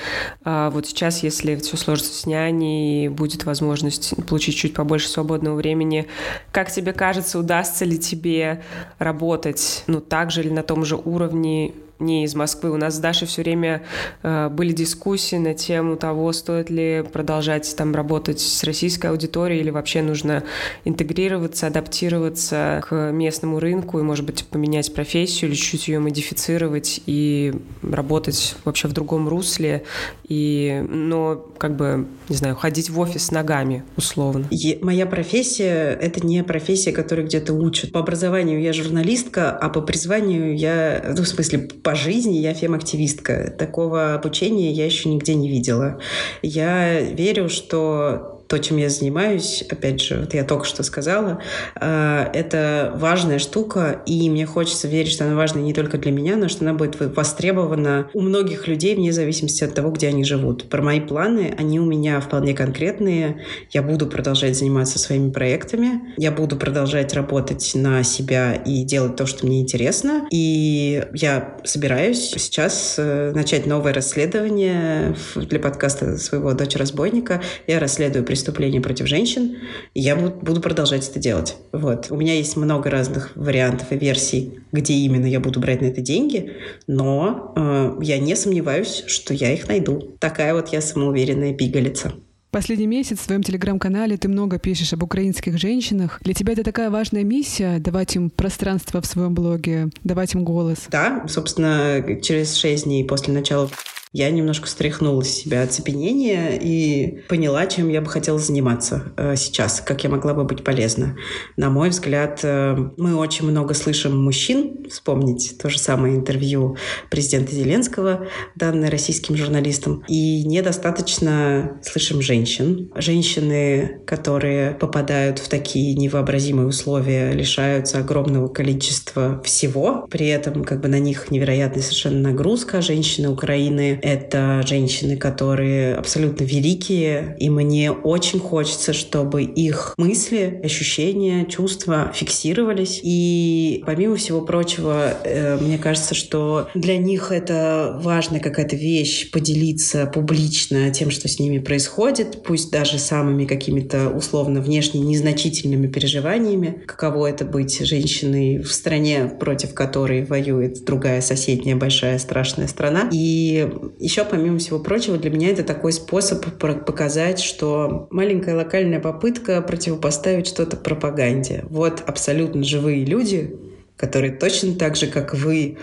[0.43, 6.07] А вот сейчас, если все сложится с няней, будет возможность получить чуть побольше свободного времени,
[6.51, 8.63] как тебе кажется, удастся ли тебе
[8.99, 12.71] работать ну, так же или на том же уровне не из Москвы.
[12.71, 13.83] У нас с Дашей все время
[14.23, 19.69] э, были дискуссии на тему того, стоит ли продолжать там работать с российской аудиторией или
[19.69, 20.43] вообще нужно
[20.85, 27.53] интегрироваться, адаптироваться к местному рынку и, может быть, поменять профессию или чуть ее модифицировать и
[27.83, 29.83] работать вообще в другом русле.
[30.27, 34.45] И, но, как бы, не знаю, ходить в офис ногами, условно.
[34.49, 37.91] И моя профессия— это не профессия, которую где-то учат.
[37.91, 42.53] По образованию я журналистка, а по призванию я, ну, в смысле, по по жизни я
[42.53, 43.53] фем-активистка.
[43.59, 45.99] Такого обучения я еще нигде не видела.
[46.41, 51.39] Я верю, что то, чем я занимаюсь, опять же, вот я только что сказала,
[51.79, 56.35] э, это важная штука, и мне хочется верить, что она важна не только для меня,
[56.35, 60.69] но что она будет востребована у многих людей вне зависимости от того, где они живут.
[60.69, 63.41] Про мои планы, они у меня вполне конкретные.
[63.69, 69.25] Я буду продолжать заниматься своими проектами, я буду продолжать работать на себя и делать то,
[69.27, 70.27] что мне интересно.
[70.29, 77.41] И я собираюсь сейчас э, начать новое расследование для подкаста своего «Дочь-разбойника».
[77.65, 79.57] Я расследую преступления преступления против женщин,
[79.93, 81.57] и я буду продолжать это делать.
[81.71, 82.07] Вот.
[82.09, 86.01] У меня есть много разных вариантов и версий, где именно я буду брать на это
[86.01, 86.53] деньги,
[86.87, 90.15] но э, я не сомневаюсь, что я их найду.
[90.19, 92.13] Такая вот я самоуверенная пигалица.
[92.49, 96.19] Последний месяц в своем телеграм-канале ты много пишешь об украинских женщинах.
[96.21, 100.87] Для тебя это такая важная миссия— давать им пространство в своем блоге, давать им голос?
[100.89, 103.69] Да, собственно, через шесть дней после начала
[104.13, 109.79] я немножко стряхнула с себя оцепенение и поняла, чем я бы хотела заниматься э, сейчас,
[109.79, 111.15] как я могла бы быть полезна.
[111.55, 116.75] На мой взгляд, э, мы очень много слышим мужчин, вспомнить то же самое интервью
[117.09, 122.91] президента Зеленского, данное российским журналистам, и недостаточно слышим женщин.
[122.95, 130.89] Женщины, которые попадают в такие невообразимые условия, лишаются огромного количества всего, при этом как бы
[130.89, 132.81] на них невероятная совершенно нагрузка.
[132.81, 141.45] Женщины Украины это женщины, которые абсолютно великие, и мне очень хочется, чтобы их мысли, ощущения,
[141.45, 142.99] чувства фиксировались.
[143.03, 150.05] И помимо всего прочего, э, мне кажется, что для них это важная какая-то вещь поделиться
[150.05, 157.27] публично тем, что с ними происходит, пусть даже самыми какими-то условно внешне незначительными переживаниями, каково
[157.27, 163.09] это быть женщиной в стране, против которой воюет другая соседняя большая страшная страна.
[163.11, 169.61] И еще, помимо всего прочего, для меня это такой способ показать, что маленькая локальная попытка
[169.61, 171.65] противопоставить что-то пропаганде.
[171.69, 173.59] Вот абсолютно живые люди,
[173.97, 175.77] которые точно так же, как вы,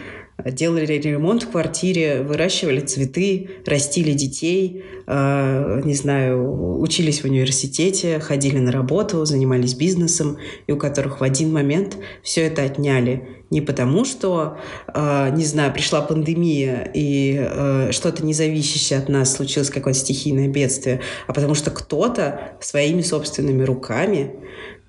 [0.44, 8.59] делали ремонт в квартире, выращивали цветы, растили детей, э, не знаю, учились в университете, ходили
[8.59, 13.29] на работу, занимались бизнесом, и у которых в один момент все это отняли.
[13.51, 14.59] Не потому, что,
[14.94, 21.01] э, не знаю, пришла пандемия и э, что-то независящее от нас случилось, какое-то стихийное бедствие,
[21.27, 24.35] а потому что кто-то своими собственными руками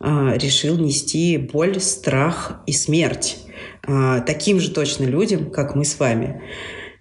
[0.01, 3.48] решил нести боль, страх и смерть
[4.25, 6.41] таким же точно людям, как мы с вами.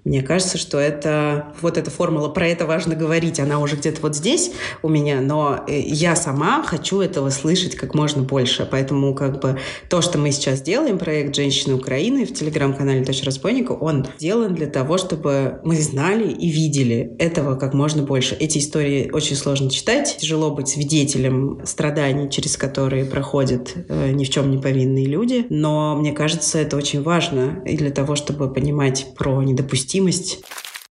[0.09, 4.17] Мне кажется, что это вот эта формула, про это важно говорить, она уже где-то вот
[4.17, 8.67] здесь у меня, но э, я сама хочу этого слышать как можно больше.
[8.69, 9.59] Поэтому как бы
[9.91, 14.67] то, что мы сейчас делаем, проект «Женщины Украины» в телеграм-канале «Дочь разбойника», он сделан для
[14.67, 18.35] того, чтобы мы знали и видели этого как можно больше.
[18.35, 24.31] Эти истории очень сложно читать, тяжело быть свидетелем страданий, через которые проходят э, ни в
[24.31, 29.09] чем не повинные люди, но мне кажется, это очень важно и для того, чтобы понимать
[29.15, 30.41] про недопустимость совместимость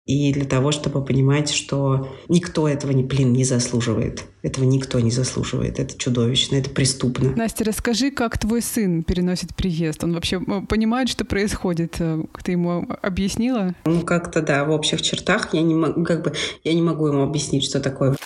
[0.04, 4.24] и для того, чтобы понимать, что никто этого, не, блин, не заслуживает.
[4.42, 5.78] Этого никто не заслуживает.
[5.78, 7.30] Это чудовищно, это преступно.
[7.36, 10.02] Настя, расскажи, как твой сын переносит приезд?
[10.02, 12.00] Он вообще э, понимает, что происходит?
[12.00, 13.76] Э, ты ему объяснила?
[13.84, 15.54] Ну, как-то да, в общих чертах.
[15.54, 16.32] Я не, могу, как бы,
[16.64, 18.16] я не могу ему объяснить, что такое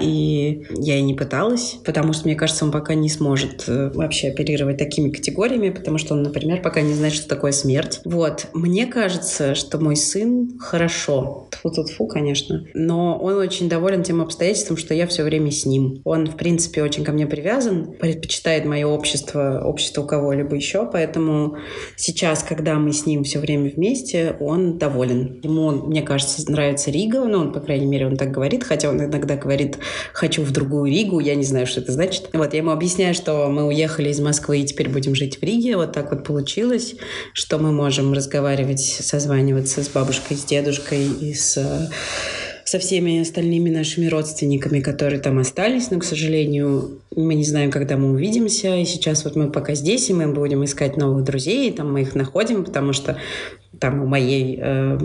[0.00, 4.28] и я и не пыталась, потому что, мне кажется, он пока не сможет э, вообще
[4.28, 8.00] оперировать такими категориями, потому что он, например, пока не знает, что такое смерть.
[8.04, 8.46] Вот.
[8.52, 11.48] Мне кажется, что мой сын хорошо.
[11.50, 12.66] Тфу-тфу, конечно.
[12.74, 16.00] Но он очень доволен тем обстоятельством, что я все время с ним.
[16.04, 21.56] Он, в принципе, очень ко мне привязан, предпочитает мое общество, общество кого-либо еще, поэтому
[21.96, 25.40] сейчас, когда мы с ним все время вместе, он доволен.
[25.42, 29.00] Ему, мне кажется, нравится Рига, ну, он, по крайней мере, он так говорит, хотя он
[29.00, 29.78] иногда говорит
[30.12, 32.28] «хочу в другую Ригу», я не знаю, что это значит.
[32.32, 35.76] Вот, я ему объясняю, что мы уехали из Москвы и теперь будем жить в Риге,
[35.76, 36.94] вот так вот получилось,
[37.32, 41.90] что мы можем разговаривать, созваниваться с бабушкой, с дедушкой и с
[42.70, 47.96] со всеми остальными нашими родственниками, которые там остались, но, к сожалению, мы не знаем, когда
[47.96, 51.72] мы увидимся, и сейчас вот мы пока здесь, и мы будем искать новых друзей, и
[51.72, 53.16] там мы их находим, потому что
[53.80, 54.98] там у моей э,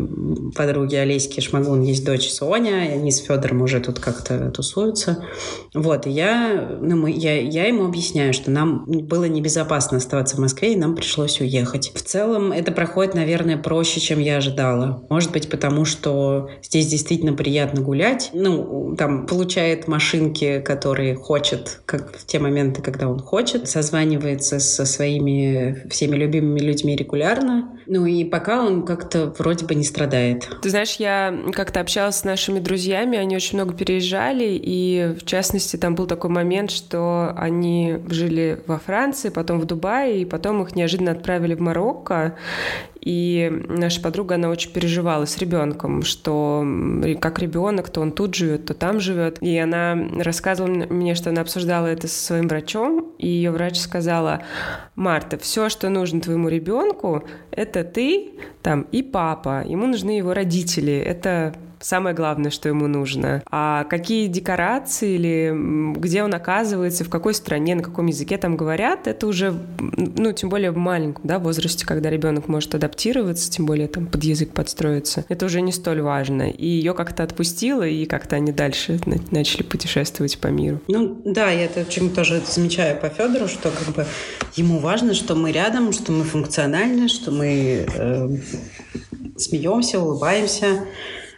[0.54, 5.24] подруги Олеськи Шмагун есть дочь Соня, и они с Федором уже тут как-то тусуются.
[5.74, 10.40] Вот, и я, ну, мы, я, я ему объясняю, что нам было небезопасно оставаться в
[10.40, 11.94] Москве, и нам пришлось уехать.
[11.96, 15.06] В целом это проходит, наверное, проще, чем я ожидала.
[15.10, 18.32] Может быть, потому что здесь действительно приятно гулять.
[18.34, 24.86] Ну, там получает машинки, которые хочет, как в те моменты, когда он хочет, созванивается со
[24.86, 27.72] своими всеми любимыми людьми регулярно.
[27.88, 30.50] Ну и пока он как-то вроде бы не страдает.
[30.62, 35.78] Ты знаешь, я как-то общалась с нашими друзьями, они очень много переезжали, и в частности
[35.78, 40.76] там был такой момент, что они жили во Франции, потом в Дубае, и потом их
[40.76, 42.36] неожиданно отправили в Марокко,
[43.06, 46.66] и наша подруга, она очень переживала с ребенком, что
[47.22, 49.38] как ребенок, то он тут живет, то там живет.
[49.42, 54.42] И она рассказывала мне, что она обсуждала это со своим врачом, и ее врач сказала,
[54.96, 58.32] Марта, все, что нужно твоему ребенку, это ты
[58.64, 59.64] там и папа.
[59.64, 60.98] Ему нужны его родители.
[60.98, 61.54] Это
[61.86, 63.44] самое главное, что ему нужно.
[63.52, 69.08] А какие декорации или где он оказывается, в какой стране, на каком языке там говорят,
[69.08, 73.88] это уже, ну, тем более в маленьком да, возрасте, когда ребенок может адаптироваться, тем более
[73.88, 76.50] там под язык подстроиться, это уже не столь важно.
[76.50, 79.00] И ее как-то отпустило, и как-то они дальше
[79.32, 80.82] начали путешествовать по миру.
[80.88, 84.06] Ну, да, я это очень тоже замечаю по Федору, что как бы
[84.56, 88.30] ему важно, что мы рядом, что мы функциональны, что мы э,
[89.38, 90.86] смеемся, улыбаемся,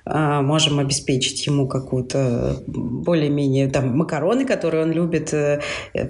[0.08, 5.62] можем обеспечить ему какую-то более-менее там макароны, которые он любит, э,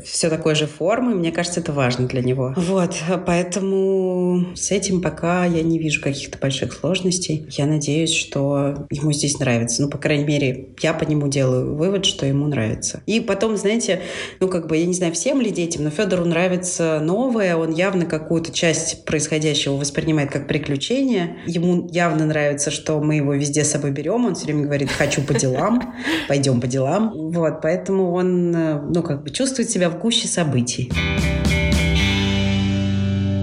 [0.06, 1.16] все такой же формы.
[1.16, 2.54] Мне кажется, это важно для него.
[2.56, 7.48] Вот, поэтому с этим пока я не вижу каких-то больших сложностей.
[7.52, 9.82] Я надеюсь, что ему здесь нравится.
[9.82, 13.02] Ну, по крайней мере, я по нему делаю вывод, что ему нравится.
[13.06, 14.02] И потом, знаете,
[14.40, 18.06] ну, как бы, я не знаю, всем ли детям, но Федору нравится новое, он явно
[18.06, 21.38] какую-то часть происходящего воспринимает как приключение.
[21.46, 24.92] Ему явно нравится, что мы его везде с собой собой берем, он все время говорит,
[24.92, 25.94] хочу по делам,
[26.28, 27.12] пойдем по делам.
[27.14, 30.92] Вот, поэтому он, э, ну, как бы чувствует себя в гуще событий.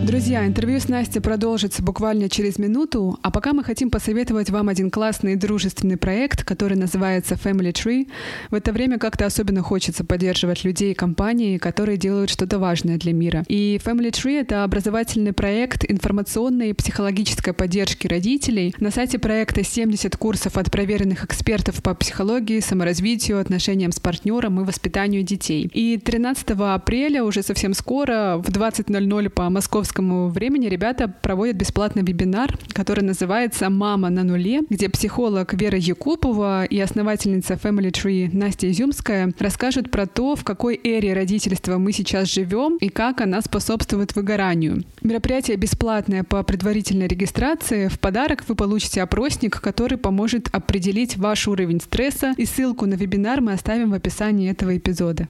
[0.05, 4.91] Друзья, интервью с Настей продолжится буквально через минуту, а пока мы хотим посоветовать вам один
[4.91, 8.11] классный дружественный проект, который называется Family Tree.
[8.51, 13.15] В это время как-то особенно хочется поддерживать людей и компании, которые делают что-то важное для
[13.15, 13.45] мира.
[13.49, 18.75] И Family Tree— это образовательный проект информационной и психологической поддержки родителей.
[18.81, 24.65] На сайте проекта 70 курсов от проверенных экспертов по психологии, саморазвитию, отношениям с партнером и
[24.65, 25.71] воспитанию детей.
[25.73, 32.03] И 13 апреля, уже совсем скоро, в 20.00 по московскому московскому времени ребята проводят бесплатный
[32.03, 38.71] вебинар, который называется «Мама на нуле», где психолог Вера Якупова и основательница Family Tree Настя
[38.71, 44.17] Изюмская расскажут про то, в какой эре родительства мы сейчас живем и как она способствует
[44.17, 44.83] выгоранию.
[45.03, 47.89] Мероприятие бесплатное по предварительной регистрации.
[47.89, 53.41] В подарок вы получите опросник, который поможет определить ваш уровень стресса, и ссылку на вебинар
[53.41, 55.27] мы оставим в описании этого эпизода.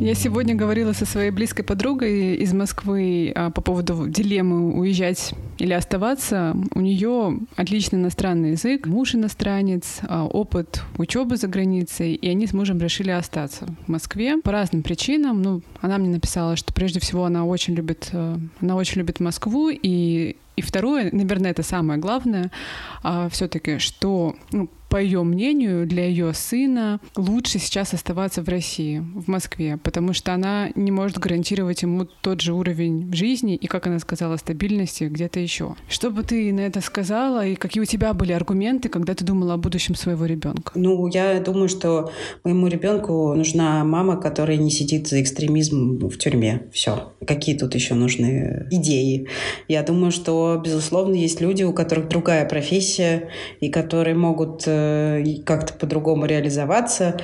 [0.00, 5.72] Я сегодня говорила со своей близкой подругой из Москвы а, по поводу дилеммы уезжать или
[5.72, 6.56] оставаться.
[6.74, 12.52] У нее отличный иностранный язык, муж иностранец, а, опыт учебы за границей, и они с
[12.52, 15.40] мужем решили остаться в Москве по разным причинам.
[15.40, 19.70] Ну, она мне написала, что прежде всего она очень любит, а, она очень любит Москву,
[19.70, 22.50] и и второе, наверное, это самое главное,
[23.02, 29.02] а, все-таки, что ну, по ее мнению, для ее сына лучше сейчас оставаться в России,
[29.16, 33.88] в Москве, потому что она не может гарантировать ему тот же уровень жизни и, как
[33.88, 35.74] она сказала, стабильности где-то еще.
[35.88, 39.54] Что бы ты на это сказала и какие у тебя были аргументы, когда ты думала
[39.54, 40.70] о будущем своего ребенка?
[40.76, 42.12] Ну, я думаю, что
[42.44, 46.68] моему ребенку нужна мама, которая не сидит за экстремизм в тюрьме.
[46.72, 47.14] Все.
[47.26, 49.26] Какие тут еще нужны идеи?
[49.66, 54.83] Я думаю, что, безусловно, есть люди, у которых другая профессия и которые могут э,
[55.44, 57.16] как-то по-другому реализоваться.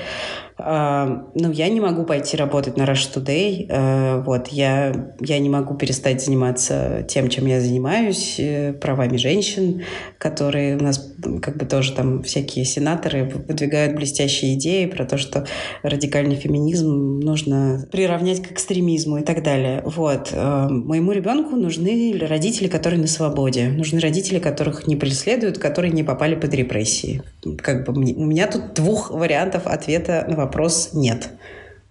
[1.35, 3.67] Ну, я не могу пойти работать на Rush Today.
[3.69, 9.83] А, вот, я, я не могу перестать заниматься тем, чем я занимаюсь, э, правами женщин,
[10.19, 15.47] которые у нас как бы тоже там всякие сенаторы выдвигают блестящие идеи про то, что
[15.83, 19.83] радикальный феминизм нужно приравнять к экстремизму и так далее.
[19.85, 20.31] Вот.
[20.33, 23.69] А, моему ребенку нужны родители, которые на свободе.
[23.69, 27.23] Нужны родители, которых не преследуют, которые не попали под репрессии.
[27.63, 31.31] Как бы у меня тут двух вариантов ответа на вопрос вопрос нет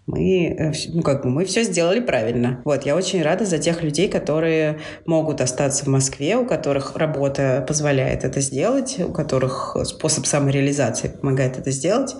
[0.09, 2.61] мы, э, ну, как бы мы все сделали правильно.
[2.65, 7.63] Вот, я очень рада за тех людей, которые могут остаться в Москве, у которых работа
[7.67, 12.15] позволяет это сделать, у которых способ самореализации помогает это сделать.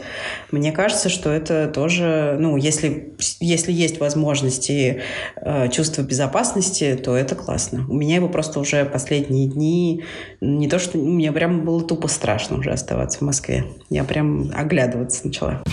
[0.52, 5.02] Мне кажется, что это тоже, ну, если, если есть возможности
[5.36, 7.86] э, чувства безопасности, то это классно.
[7.90, 10.04] У меня его просто уже последние дни,
[10.42, 13.66] не то что, мне прям было тупо страшно уже оставаться в Москве.
[13.90, 15.64] Я прям оглядываться начала.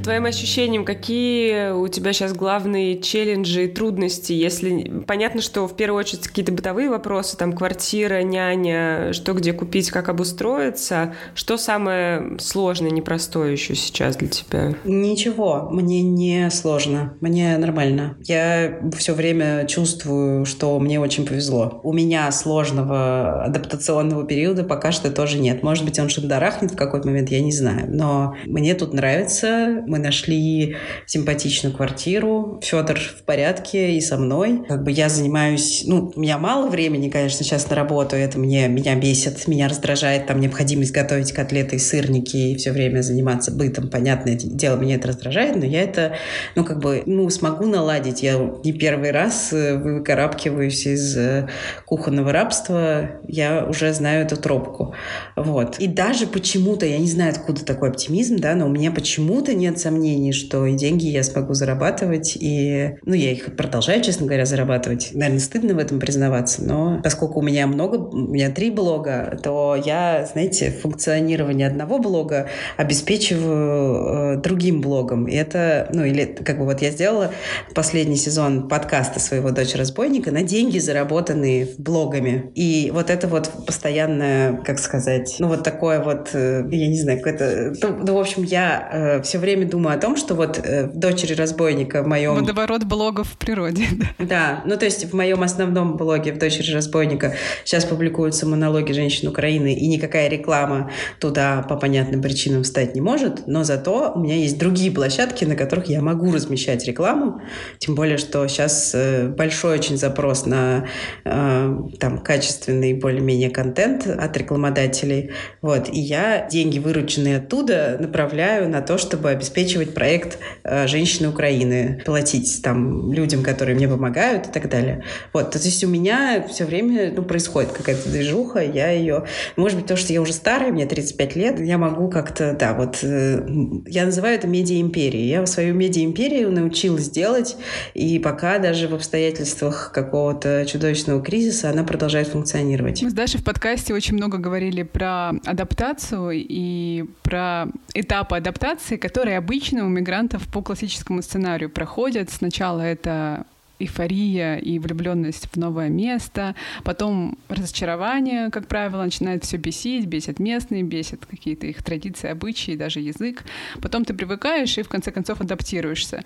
[0.00, 4.32] По твоим ощущениям, какие у тебя сейчас главные челленджи и трудности?
[4.32, 9.90] Если понятно, что в первую очередь какие-то бытовые вопросы, там квартира, няня, что где купить,
[9.90, 14.74] как обустроиться, что самое сложное, непростое еще сейчас для тебя?
[14.84, 18.16] Ничего, мне не сложно, мне нормально.
[18.24, 21.80] Я все время чувствую, что мне очень повезло.
[21.84, 25.62] У меня сложного адаптационного периода пока что тоже нет.
[25.62, 27.86] Может быть, он шандарахнет в какой-то момент, я не знаю.
[27.88, 30.76] Но мне тут нравится, мы нашли
[31.06, 32.60] симпатичную квартиру.
[32.62, 34.62] Федор в порядке и со мной.
[34.68, 35.82] Как бы я занимаюсь...
[35.84, 38.14] Ну, у меня мало времени, конечно, сейчас на работу.
[38.14, 40.26] Это мне, меня бесит, меня раздражает.
[40.26, 43.88] Там необходимость готовить котлеты и сырники и все время заниматься бытом.
[43.88, 46.14] Понятное дело, меня это раздражает, но я это,
[46.54, 48.22] ну, как бы, ну, смогу наладить.
[48.22, 51.48] Я не первый раз э, выкарабкиваюсь из э,
[51.84, 53.10] кухонного рабства.
[53.26, 54.94] Я уже знаю эту тропку.
[55.34, 55.80] Вот.
[55.80, 59.79] И даже почему-то, я не знаю, откуда такой оптимизм, да, но у меня почему-то нет
[59.80, 65.10] сомнений, что и деньги я смогу зарабатывать, и, ну, я их продолжаю, честно говоря, зарабатывать.
[65.12, 69.76] Наверное, стыдно в этом признаваться, но поскольку у меня много, у меня три блога, то
[69.76, 75.26] я, знаете, функционирование одного блога обеспечиваю э, другим блогом.
[75.26, 77.32] И это, ну, или как бы вот я сделала
[77.74, 82.50] последний сезон подкаста своего «Дочь разбойника» на деньги, заработанные блогами.
[82.54, 87.18] И вот это вот постоянное, как сказать, ну, вот такое вот, э, я не знаю,
[87.18, 87.72] какое-то...
[87.82, 90.96] Ну, ну в общем, я э, все время думаю о том, что вот э, в
[90.96, 92.34] «Дочери разбойника» в моем...
[92.34, 93.84] Водоворот блогов в природе.
[94.18, 99.28] Да, ну то есть в моем основном блоге в «Дочери разбойника» сейчас публикуются монологи женщин
[99.28, 104.36] Украины, и никакая реклама туда по понятным причинам встать не может, но зато у меня
[104.36, 107.40] есть другие площадки, на которых я могу размещать рекламу,
[107.78, 110.86] тем более, что сейчас э, большой очень запрос на
[111.24, 115.30] э, там качественный более-менее контент от рекламодателей,
[115.62, 121.28] вот, и я деньги, вырученные оттуда, направляю на то, чтобы обеспечить обеспечивать проект э, «Женщины
[121.28, 125.04] Украины», платить там людям, которые мне помогают и так далее.
[125.32, 129.24] Вот, то есть у меня все время ну, происходит какая-то движуха, я ее...
[129.56, 132.98] Может быть, то, что я уже старая, мне 35 лет, я могу как-то, да, вот,
[133.02, 133.46] э,
[133.86, 135.28] я называю это медиа-империей.
[135.28, 137.56] Я свою медиа-империю научилась делать,
[137.94, 143.02] и пока даже в обстоятельствах какого-то чудовищного кризиса она продолжает функционировать.
[143.02, 149.38] Мы с Дашей в подкасте очень много говорили про адаптацию и про этапы адаптации, которые
[149.38, 149.49] обычно
[149.82, 152.30] у мигрантов по классическому сценарию проходят.
[152.30, 153.46] Сначала это
[153.80, 160.84] эйфория и влюбленность в новое место, потом разочарование, как правило, начинает все бесить, бесит местные,
[160.84, 163.42] бесит какие-то их традиции, обычаи, даже язык.
[163.82, 166.24] Потом ты привыкаешь и в конце концов адаптируешься.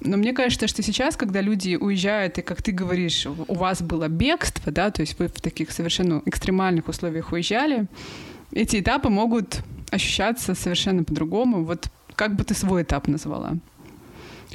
[0.00, 4.08] Но мне кажется, что сейчас, когда люди уезжают, и как ты говоришь, у вас было
[4.08, 7.86] бегство, да, то есть вы в таких совершенно экстремальных условиях уезжали,
[8.52, 11.64] эти этапы могут ощущаться совершенно по-другому.
[11.64, 13.54] Вот как бы ты свой этап назвала?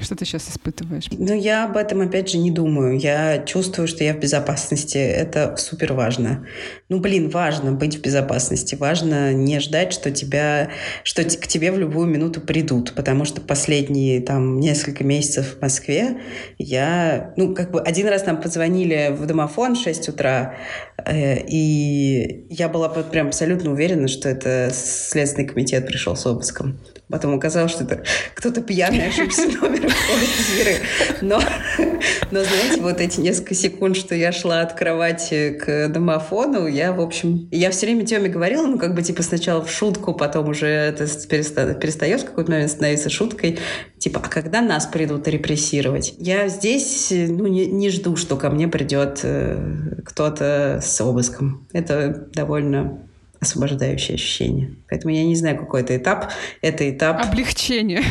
[0.02, 1.08] Что ты сейчас испытываешь?
[1.12, 3.00] Ну, я об этом, опять же, не думаю.
[3.00, 4.98] Я чувствую, что я в безопасности.
[4.98, 6.46] Это супер важно.
[6.90, 8.76] Ну, блин, важно быть в безопасности.
[8.76, 10.70] Важно не ждать, что тебя,
[11.04, 12.94] что к тебе в любую минуту придут.
[12.94, 16.22] Потому что последние там несколько месяцев в Москве
[16.58, 17.34] я...
[17.38, 20.56] Ну, как бы один раз нам позвонили в домофон в 6 утра,
[21.06, 26.80] э, и я была прям абсолютно уверена, что это Следственный комитет пришел с обыском.
[27.10, 28.04] Потом оказалось, что это
[28.36, 30.76] кто-то пьяный ошибся номером квартиры.
[31.22, 31.40] Но,
[32.32, 37.00] но, знаете, вот эти несколько секунд, что я шла от кровати к домофону, я, в
[37.00, 37.48] общем...
[37.50, 41.08] Я все время Теме говорила, ну, как бы, типа, сначала в шутку, потом уже это
[41.28, 43.60] перестает в какой-то момент становиться шуткой.
[43.98, 46.14] Типа, а когда нас придут репрессировать?
[46.18, 51.66] Я здесь, ну, не, не жду, что ко мне придет э, кто-то с обыском.
[51.72, 53.00] Это довольно
[53.40, 54.76] освобождающее ощущение.
[54.90, 56.32] Поэтому я не знаю, какой это этап.
[56.62, 57.22] Это этап...
[57.24, 58.04] Облегчение.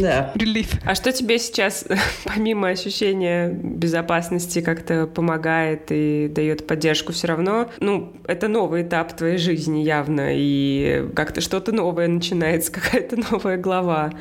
[0.00, 0.32] Да.
[0.34, 0.72] Релиф.
[0.84, 1.84] А что тебе сейчас,
[2.24, 7.70] помимо ощущения безопасности, как-то помогает и дает поддержку все равно?
[7.80, 14.12] Ну, это новый этап твоей жизни явно, и как-то что-то новое начинается, какая-то новая глава.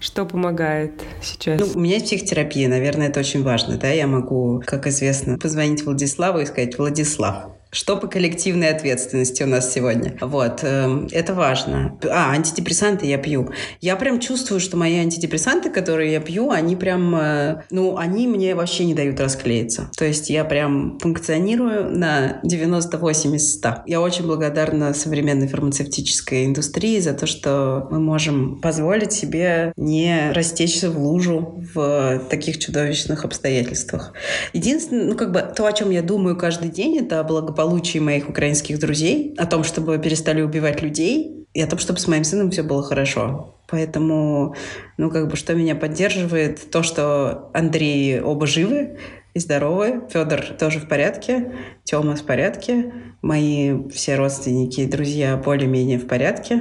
[0.00, 1.60] Что помогает сейчас?
[1.60, 5.84] Ну, у меня есть психотерапия, наверное, это очень важно, да, я могу, как известно, позвонить
[5.84, 10.16] Владиславу и сказать, Владислав, что по коллективной ответственности у нас сегодня?
[10.20, 11.98] Вот, э, это важно.
[12.08, 13.50] А, антидепрессанты я пью.
[13.80, 18.54] Я прям чувствую, что мои антидепрессанты, которые я пью, они прям, э, ну, они мне
[18.54, 19.90] вообще не дают расклеиться.
[19.96, 23.82] То есть я прям функционирую на 98 из 100.
[23.86, 30.90] Я очень благодарна современной фармацевтической индустрии за то, что мы можем позволить себе не растечься
[30.90, 34.12] в лужу в таких чудовищных обстоятельствах.
[34.52, 37.24] Единственное, ну, как бы то, о чем я думаю каждый день, это о
[37.64, 42.08] благополучии моих украинских друзей, о том, чтобы перестали убивать людей, и о том, чтобы с
[42.08, 43.54] моим сыном все было хорошо.
[43.68, 44.54] Поэтому,
[44.98, 48.98] ну, как бы, что меня поддерживает, то, что Андрей оба живы
[49.34, 51.52] и здоровы, Федор тоже в порядке,
[51.84, 52.92] Тёма в порядке,
[53.22, 56.60] мои все родственники и друзья более-менее в порядке.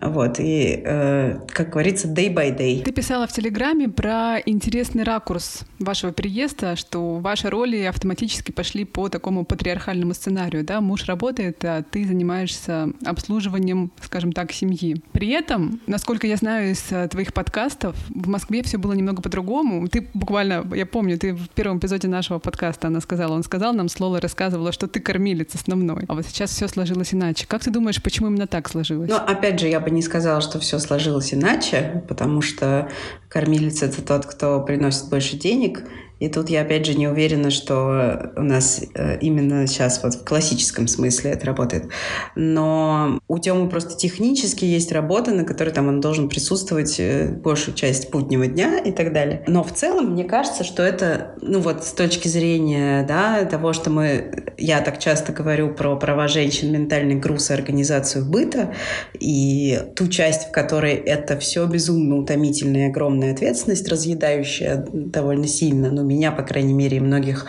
[0.00, 2.82] Вот, и, э, как говорится, day by day.
[2.82, 9.08] Ты писала в Телеграме про интересный ракурс вашего переезда, что ваши роли автоматически пошли по
[9.08, 10.80] такому патриархальному сценарию, да?
[10.80, 15.02] Муж работает, а ты занимаешься обслуживанием, скажем так, семьи.
[15.12, 19.88] При этом, насколько я знаю из э, твоих подкастов, в Москве все было немного по-другому.
[19.88, 23.88] Ты буквально, я помню, ты в первом эпизоде нашего подкаста, она сказала, он сказал нам,
[23.88, 26.04] Слова рассказывала, что ты кормилец основной.
[26.06, 27.46] А вот сейчас все сложилось иначе.
[27.48, 29.10] Как ты думаешь, почему именно так сложилось?
[29.10, 32.88] Ну, опять же, я бы не сказала, что все сложилось иначе, потому что
[33.28, 35.84] кормилец— это тот, кто приносит больше денег,
[36.20, 40.24] и тут я опять же не уверена, что у нас э, именно сейчас вот в
[40.24, 41.88] классическом смысле это работает.
[42.36, 47.74] Но у Тёмы просто технически есть работа, на которой там он должен присутствовать э, большую
[47.74, 49.42] часть буднего дня и так далее.
[49.46, 53.88] Но в целом мне кажется, что это, ну вот с точки зрения да, того, что
[53.88, 58.74] мы, я так часто говорю про права женщин, ментальный груз и организацию быта,
[59.18, 65.90] и ту часть, в которой это все безумно утомительная и огромная ответственность, разъедающая довольно сильно,
[65.90, 67.46] ну, меня, по крайней мере, и многих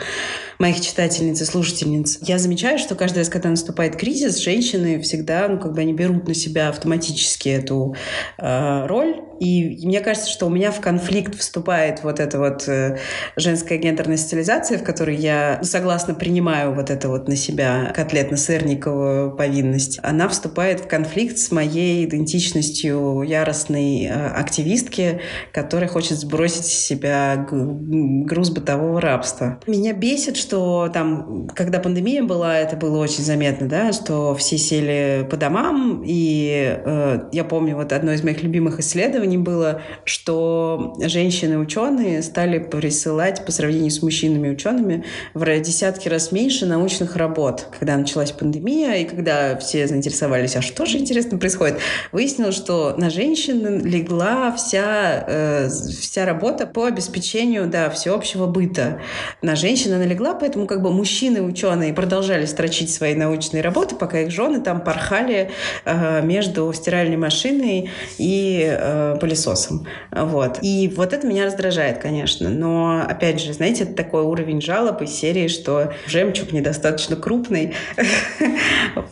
[0.61, 2.19] моих читательниц и слушательниц.
[2.21, 6.27] Я замечаю, что каждый раз, когда наступает кризис, женщины всегда, ну, как бы они берут
[6.27, 7.95] на себя автоматически эту
[8.37, 9.21] э, роль.
[9.39, 12.99] И мне кажется, что у меня в конфликт вступает вот эта вот э,
[13.35, 19.99] женская гендерная социализация, в которой я согласно принимаю вот это вот на себя котлетно-сырниковую повинность.
[20.03, 27.47] Она вступает в конфликт с моей идентичностью яростной э, активистки, которая хочет сбросить с себя
[27.49, 29.59] груз бытового рабства.
[29.65, 34.57] Меня бесит, что что там, когда пандемия была, это было очень заметно, да, что все
[34.57, 40.97] сели по домам, и э, я помню вот одно из моих любимых исследований, было, что
[40.99, 47.67] женщины-ученые стали присылать по сравнению с мужчинами-учеными в десятки раз меньше научных работ.
[47.79, 51.77] Когда началась пандемия, и когда все заинтересовались, а что же интересно происходит,
[52.11, 58.99] выяснилось, что на женщин легла вся, э, вся работа по обеспечению да, всеобщего быта.
[59.41, 64.31] На женщин она легла, поэтому как бы мужчины-ученые продолжали строчить свои научные работы, пока их
[64.31, 65.51] жены там порхали
[65.85, 69.87] э, между стиральной машиной и э, пылесосом.
[70.11, 70.57] Вот.
[70.63, 72.49] И вот это меня раздражает, конечно.
[72.49, 77.73] Но, опять же, знаете, это такой уровень жалоб из серии, что жемчуг недостаточно крупный.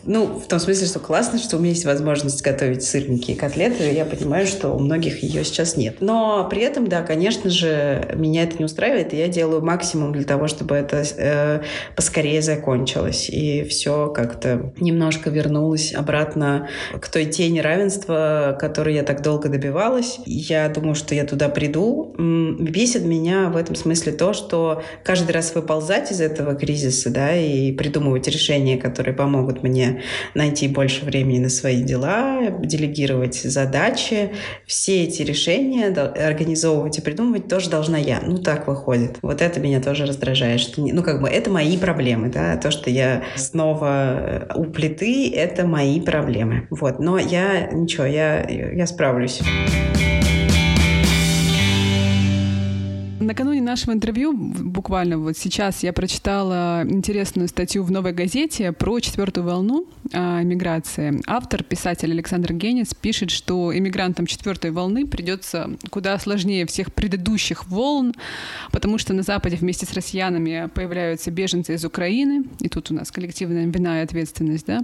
[0.04, 3.92] Ну, в том смысле, что классно, что у меня есть возможность готовить сырники и котлеты.
[3.92, 5.96] Я понимаю, что у многих ее сейчас нет.
[6.00, 10.24] Но при этом, да, конечно же, меня это не устраивает, и я делаю максимум для
[10.24, 11.62] того, чтобы это э,
[11.96, 13.28] поскорее закончилось.
[13.30, 16.68] И все как-то немножко вернулось обратно
[17.00, 20.20] к той тени равенства, которой я так долго добивалась.
[20.26, 22.14] Я думаю, что я туда приду.
[22.18, 27.72] Бесит меня в этом смысле то, что каждый раз выползать из этого кризиса, да, и
[27.72, 30.02] придумывать решения, которые помогут мне
[30.34, 34.30] найти больше времени на свои дела, делегировать задачи,
[34.66, 38.20] все эти решения организовывать и придумывать тоже должна я.
[38.24, 39.18] Ну, так выходит.
[39.22, 42.90] Вот это меня тоже раздражает, что, ну, как бы, это мои проблемы, да, то, что
[42.90, 46.66] я снова у плиты, это мои проблемы.
[46.70, 49.40] Вот, но я, ничего, я, я справлюсь.
[53.30, 59.44] Накануне нашего интервью, буквально вот сейчас, я прочитала интересную статью в «Новой газете» про четвертую
[59.44, 61.22] волну миграции.
[61.28, 68.16] Автор, писатель Александр Генис, пишет, что иммигрантам четвертой волны придется куда сложнее всех предыдущих волн,
[68.72, 73.12] потому что на Западе вместе с россиянами появляются беженцы из Украины, и тут у нас
[73.12, 74.80] коллективная вина и ответственность, да,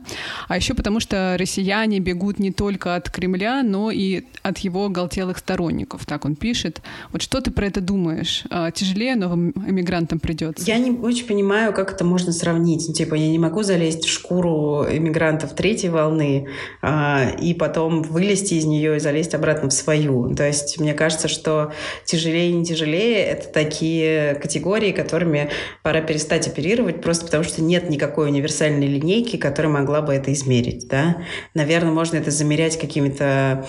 [0.47, 5.39] а еще потому что россияне бегут не только от Кремля, но и от его галтелых
[5.39, 6.81] сторонников, так он пишет.
[7.11, 8.36] Вот что ты про это думаешь?
[8.37, 10.65] Думаешь, а, тяжелее новым эмигрантам придется?
[10.67, 12.85] Я не очень понимаю, как это можно сравнить.
[12.89, 16.49] Ну, типа, я не могу залезть в шкуру эмигрантов третьей волны
[16.83, 20.35] а, и потом вылезти из нее и залезть обратно в свою.
[20.35, 21.73] То есть мне кажется, что
[22.05, 25.51] тяжелее и не тяжелее— это такие категории, которыми
[25.83, 30.89] пора перестать оперировать, просто потому что нет никакой универсальной линейки, которая могла бы это измерить.
[30.89, 31.19] Да?
[31.55, 33.67] Наверное, можно это замерять какими-то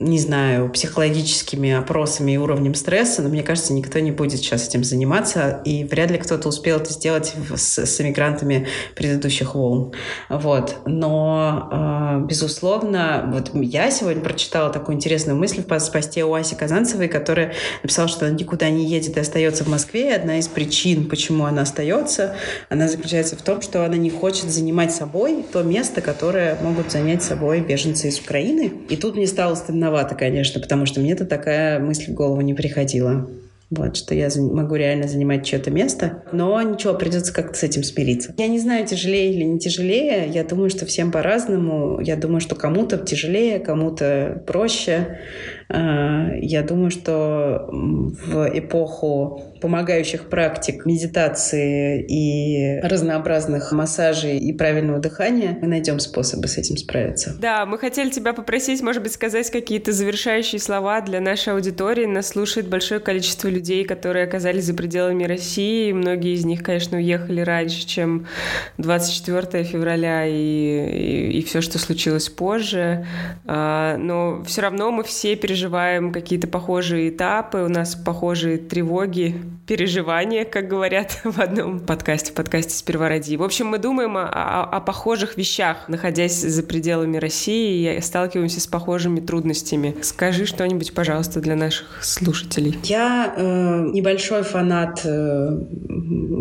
[0.00, 4.84] не знаю, психологическими опросами и уровнем стресса, но мне кажется, никто не будет сейчас этим
[4.84, 9.92] заниматься, и вряд ли кто-то успел это сделать с, с эмигрантами предыдущих волн.
[10.28, 10.76] Вот.
[10.86, 17.08] Но, э, безусловно, вот я сегодня прочитала такую интересную мысль в посте у Аси Казанцевой,
[17.08, 20.10] которая написала, что она никуда не едет и остается в Москве.
[20.10, 22.36] И одна из причин, почему она остается,
[22.68, 27.22] она заключается в том, что она не хочет занимать собой то место, которое могут занять
[27.22, 28.72] собой беженцы из Украины.
[28.88, 32.54] И тут мне стало стыдно странновато, конечно, потому что мне-то такая мысль в голову не
[32.54, 33.28] приходила.
[33.70, 36.22] Вот, что я могу реально занимать чье-то место.
[36.32, 38.34] Но ничего, придется как-то с этим смириться.
[38.38, 40.26] Я не знаю, тяжелее или не тяжелее.
[40.28, 42.00] Я думаю, что всем по-разному.
[42.00, 45.18] Я думаю, что кому-то тяжелее, кому-то проще.
[45.70, 55.58] А, я думаю, что в эпоху помогающих практик медитации и разнообразных массажей и правильного дыхания
[55.60, 57.36] мы найдем способы с этим справиться.
[57.38, 62.06] Да, мы хотели тебя попросить, может быть, сказать какие-то завершающие слова для нашей аудитории.
[62.06, 65.92] Нас слушает большое количество людей, которые оказались за пределами России.
[65.92, 68.26] Многие из них, конечно, уехали раньше, чем
[68.78, 73.06] 24 февраля и, и, и все, что случилось позже.
[73.44, 79.34] А, но все равно мы все переживаем переживаем какие-то похожие этапы, у нас похожие тревоги,
[79.66, 83.34] переживания, как говорят в одном подкасте, в подкасте «Сперва ради».
[83.34, 88.60] В общем, мы думаем о, о, о похожих вещах, находясь за пределами России и сталкиваемся
[88.60, 89.96] с похожими трудностями.
[90.02, 92.78] Скажи что-нибудь, пожалуйста, для наших слушателей.
[92.84, 95.58] Я э, небольшой фанат э,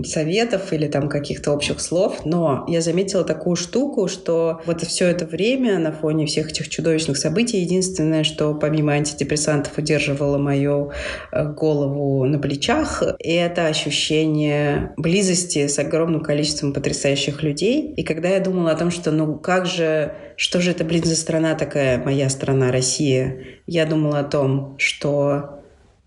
[0.05, 5.26] советов или там каких-то общих слов, но я заметила такую штуку, что вот все это
[5.26, 10.91] время на фоне всех этих чудовищных событий единственное, что помимо антидепрессантов удерживало мою
[11.32, 17.93] э, голову на плечах, это ощущение близости с огромным количеством потрясающих людей.
[17.95, 21.16] И когда я думала о том, что ну как же, что же это, блин, за
[21.16, 25.58] страна такая, моя страна, Россия, я думала о том, что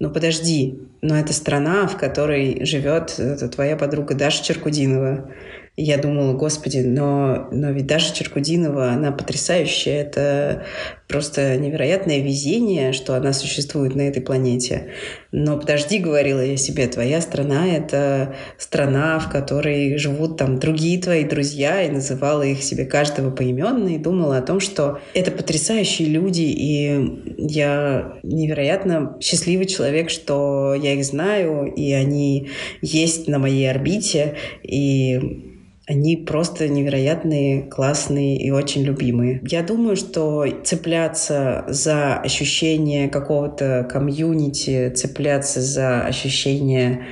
[0.01, 3.21] ну подожди, но это страна, в которой живет
[3.53, 5.31] твоя подруга Даша Черкудинова,
[5.77, 10.01] И я думала, господи, но, но ведь Даша Черкудинова, она потрясающая.
[10.01, 10.65] Это
[11.11, 14.93] просто невероятное везение, что она существует на этой планете.
[15.33, 21.25] Но подожди, говорила я себе, твоя страна— это страна, в которой живут там другие твои
[21.25, 26.43] друзья, и называла их себе каждого поименно, и думала о том, что это потрясающие люди,
[26.43, 32.49] и я невероятно счастливый человек, что я их знаю, и они
[32.81, 35.51] есть на моей орбите, и
[35.87, 39.41] они просто невероятные, классные и очень любимые.
[39.49, 47.07] Я думаю, что цепляться за ощущение какого-то комьюнити, цепляться за ощущение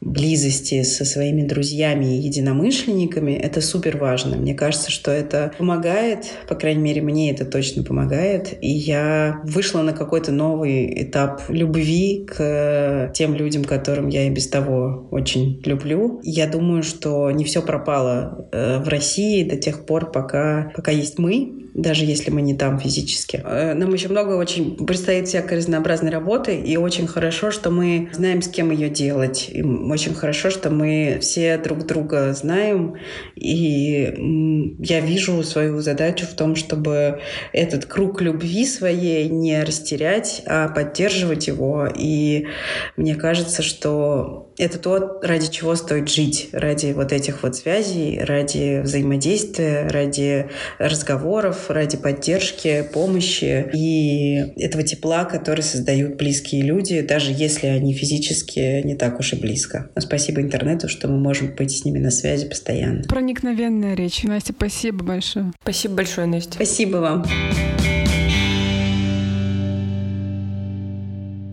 [0.00, 4.36] близости со своими друзьями и единомышленниками, это супер важно.
[4.36, 8.56] Мне кажется, что это помогает, по крайней мере, мне это точно помогает.
[8.62, 14.48] И я вышла на какой-то новый этап любви к тем людям, которым я и без
[14.48, 16.20] того очень люблю.
[16.22, 21.18] Я думаю, что не все пропало э, в России до тех пор, пока, пока есть
[21.18, 23.40] мы, даже если мы не там физически.
[23.44, 28.42] Э, нам еще много очень предстоит всякой разнообразной работы, и очень хорошо, что мы знаем,
[28.42, 29.48] с кем ее делать.
[29.48, 32.96] И очень хорошо, что мы все друг друга знаем,
[33.36, 37.20] и я вижу свою задачу в том, чтобы
[37.52, 41.88] этот круг любви своей не растерять, а поддерживать его.
[41.96, 42.48] И
[42.96, 48.80] мне кажется, что это то, ради чего стоит жить, ради вот этих вот связей, ради
[48.82, 57.66] взаимодействия, ради разговоров, ради поддержки, помощи и этого тепла, который создают близкие люди, даже если
[57.66, 59.90] они физически не так уж и близко.
[59.94, 63.04] Но спасибо интернету, что мы можем быть с ними на связи постоянно.
[63.04, 64.22] Проникновенная речь.
[64.22, 65.52] Настя, спасибо большое.
[65.62, 66.54] Спасибо большое, Настя.
[66.54, 67.77] Спасибо вам.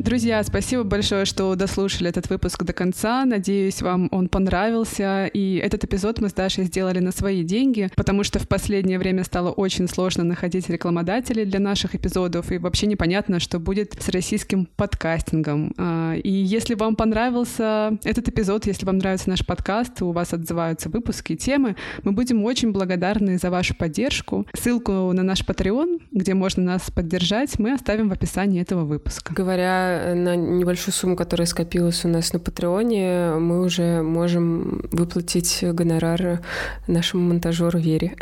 [0.06, 3.26] Друзья, спасибо большое, что дослушали этот выпуск до конца.
[3.26, 5.26] Надеюсь, вам он понравился.
[5.26, 9.24] И этот эпизод мы с Дашей сделали на свои деньги, потому что в последнее время
[9.24, 14.68] стало очень сложно находить рекламодателей для наших эпизодов, и вообще непонятно, что будет с российским
[14.76, 15.74] подкастингом.
[15.76, 20.88] А, и если вам понравился этот эпизод, если вам нравится наш подкаст, у вас отзываются
[20.88, 24.46] выпуски и темы, мы будем очень благодарны за вашу поддержку.
[24.54, 29.34] Ссылку на наш Patreon, где можно нас поддержать, мы оставим в описании этого выпуска.
[29.34, 36.42] Говоря на небольшую сумму, которая скопилась у нас на Патреоне, мы уже можем выплатить гонорар
[36.88, 38.16] нашему монтажеру Вере.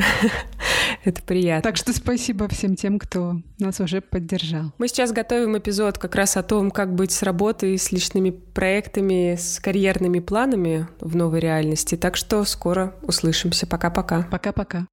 [1.03, 1.69] Это приятно.
[1.69, 4.71] Так что спасибо всем тем, кто нас уже поддержал.
[4.77, 9.35] Мы сейчас готовим эпизод как раз о том, как быть с работой, с личными проектами,
[9.35, 11.95] с карьерными планами в новой реальности.
[11.95, 13.67] Так что скоро услышимся.
[13.67, 14.27] Пока-пока.
[14.31, 14.87] Пока-пока.